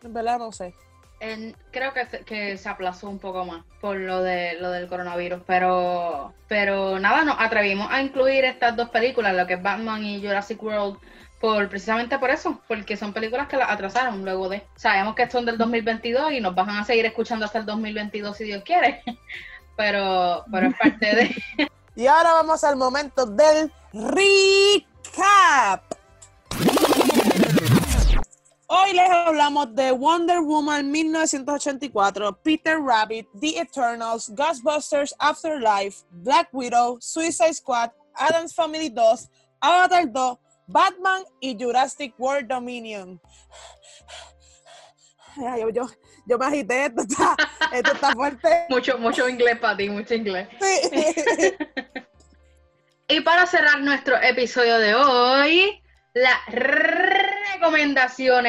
En 0.05 0.13
verdad 0.15 0.39
no 0.39 0.53
sé. 0.53 0.75
En- 1.21 1.57
creo 1.73 1.93
que 1.93 2.07
se, 2.07 2.21
que 2.21 2.57
se 2.57 2.69
aplazó 2.69 3.09
un 3.11 3.19
poco 3.19 3.45
más 3.45 3.65
por 3.81 3.97
lo 3.97 4.23
de 4.23 4.55
lo 4.61 4.71
del 4.71 4.87
coronavirus, 4.89 5.41
pero 5.47 6.33
pero 6.47 6.99
nada, 7.01 7.25
nos 7.25 7.37
atrevimos 7.41 7.89
a 7.91 8.01
incluir 8.01 8.45
estas 8.45 8.77
dos 8.77 8.89
películas, 8.91 9.35
lo 9.35 9.47
que 9.47 9.55
es 9.55 9.63
Batman 9.63 10.05
y 10.05 10.21
Jurassic 10.23 10.63
World, 10.63 10.99
por 11.41 11.69
precisamente 11.69 12.19
por 12.19 12.31
eso, 12.31 12.61
porque 12.67 12.97
son 12.97 13.13
películas 13.13 13.49
que 13.49 13.57
las 13.57 13.71
atrasaron 13.71 14.25
luego 14.25 14.49
de. 14.49 14.67
Sabemos 14.77 15.15
que 15.15 15.31
son 15.31 15.45
del 15.45 15.59
2022 15.59 16.33
y 16.33 16.41
nos 16.41 16.55
van 16.55 16.71
a 16.71 16.85
seguir 16.85 17.07
escuchando 17.07 17.45
hasta 17.45 17.59
el 17.59 17.67
2022 17.67 18.37
si 18.37 18.45
Dios 18.45 18.63
quiere, 18.65 19.03
pero 19.77 20.45
pero 20.51 20.69
es 20.69 20.77
parte 20.77 21.07
de. 21.07 21.69
Y 21.97 22.07
ahora 22.07 22.35
vamos 22.35 22.63
al 22.63 22.77
momento 22.77 23.27
del 23.27 23.73
recap. 23.93 25.83
Hoy 28.69 28.93
les 28.93 29.11
hablamos 29.11 29.75
de 29.75 29.91
Wonder 29.91 30.41
Woman 30.41 30.93
1984, 30.93 32.39
Peter 32.43 32.79
Rabbit, 32.79 33.27
The 33.41 33.59
Eternals, 33.59 34.29
Ghostbusters 34.29 35.13
Afterlife, 35.19 36.05
Black 36.11 36.51
Widow, 36.53 36.99
Suicide 37.01 37.55
Squad, 37.55 37.91
Adam's 38.15 38.55
Family 38.55 38.91
2, 38.91 39.29
Avatar 39.63 40.13
2, 40.13 40.39
Batman 40.69 41.25
y 41.41 41.57
Jurassic 41.59 42.15
World 42.19 42.49
Dominion. 42.49 43.21
Yo, 45.37 45.71
yo, 45.71 45.87
yo 46.27 46.39
me 46.39 46.47
agité, 46.47 46.87
esto 46.87 47.03
está, 47.03 47.37
esto 47.73 47.93
está 47.93 48.13
fuerte. 48.13 48.67
mucho 48.71 48.99
mucho 48.99 49.29
inglés 49.29 49.59
para 49.59 49.77
ti, 49.77 49.89
mucho 49.89 50.15
inglés. 50.15 50.49
Sí. 50.61 51.55
Y 53.11 53.23
para 53.23 53.47
cerrar 53.47 53.81
nuestro 53.81 54.21
episodio 54.21 54.79
de 54.79 54.95
hoy, 54.95 55.83
la 56.13 56.39
recomendación 56.49 58.45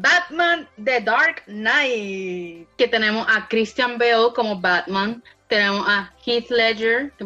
Batman 0.00 0.68
The 0.84 1.00
Dark 1.00 1.42
Knight. 1.46 2.68
Que 2.76 2.88
tenemos 2.88 3.26
a 3.28 3.48
Christian 3.48 3.98
Bale 3.98 4.32
como 4.34 4.60
Batman. 4.60 5.22
Tenemos 5.48 5.86
a 5.88 6.12
Heath 6.24 6.50
Ledger, 6.50 7.12
que 7.16 7.24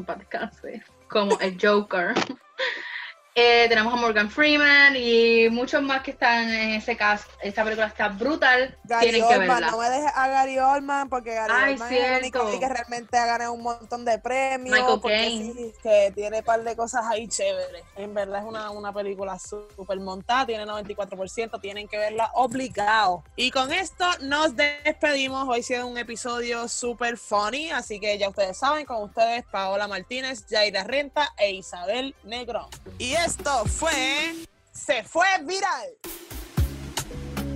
como 1.09 1.39
el 1.41 1.57
Joker. 1.61 2.15
Eh, 3.35 3.67
tenemos 3.71 3.95
a 3.95 3.97
Morgan 3.97 4.29
Freeman 4.29 4.95
y 4.95 5.49
muchos 5.49 5.83
más 5.83 6.03
que 6.03 6.11
están 6.11 6.51
en 6.51 6.71
ese 6.73 6.99
cast. 6.99 7.31
Esta 7.43 7.65
película 7.65 7.87
está 7.87 8.09
brutal. 8.09 8.77
Gary 8.85 9.09
Tienen 9.11 9.27
que 9.27 9.39
verla. 9.39 9.71
no 9.71 9.79
me 9.79 9.89
dejes 9.89 10.13
a 10.15 10.29
Gary 10.29 10.59
Oldman 10.59 11.09
porque 11.09 11.33
Gary 11.33 11.53
Ay, 11.55 11.73
Oldman 11.73 11.93
es 11.95 12.05
el 12.05 12.19
único 12.19 12.61
que 12.61 12.69
realmente 12.69 13.17
ha 13.17 13.25
ganado 13.25 13.55
un 13.55 13.63
montón 13.63 14.05
de 14.05 14.19
premios. 14.19 14.79
Michael 14.79 15.01
porque 15.01 15.17
Caine. 15.17 15.53
sí, 15.55 15.73
que 15.83 16.13
tiene 16.15 16.39
un 16.41 16.45
par 16.45 16.63
de 16.63 16.77
cosas 16.77 17.07
ahí 17.07 17.27
chéveres. 17.27 17.83
En 17.97 18.13
verdad 18.13 18.41
es 18.41 18.45
una, 18.45 18.71
una 18.71 18.93
película 18.93 19.39
súper 19.39 19.99
montada, 19.99 20.45
tiene 20.45 20.67
94%, 20.67 21.59
tienen 21.59 21.89
que 21.89 21.97
verla 21.97 22.31
obligado. 22.35 23.25
Y 23.37 23.51
con 23.51 23.73
esto 23.73 24.05
nos 24.21 24.55
despedimos. 24.57 25.49
Hoy 25.49 25.61
ha 25.61 25.63
sido 25.63 25.87
un 25.87 25.97
episodio 25.97 26.69
súper 26.69 27.17
funny, 27.17 27.71
así 27.71 27.99
que 27.99 28.19
ya 28.19 28.29
ustedes 28.29 28.59
saben, 28.59 28.85
con 28.85 29.03
ustedes 29.03 29.43
Paola 29.51 29.89
Martínez, 29.89 30.45
Jaira 30.51 30.85
Renta 30.85 31.33
e 31.39 31.53
Isabel 31.53 32.15
Negrón. 32.25 32.67
Y 32.99 33.15
esto 33.25 33.65
fue... 33.67 34.35
Se 34.73 35.03
fue 35.05 35.27
viral. 35.45 35.91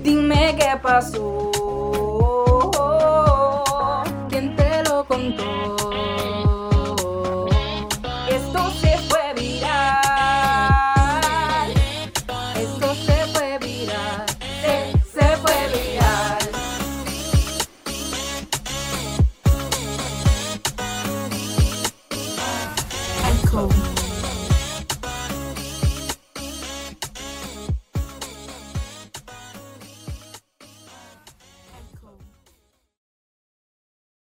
Dime 0.03 0.55
qué 0.59 0.79
pasó. 0.81 1.51
¿Quién 4.29 4.55
te 4.55 4.83
lo 4.85 5.05
contó? 5.07 5.86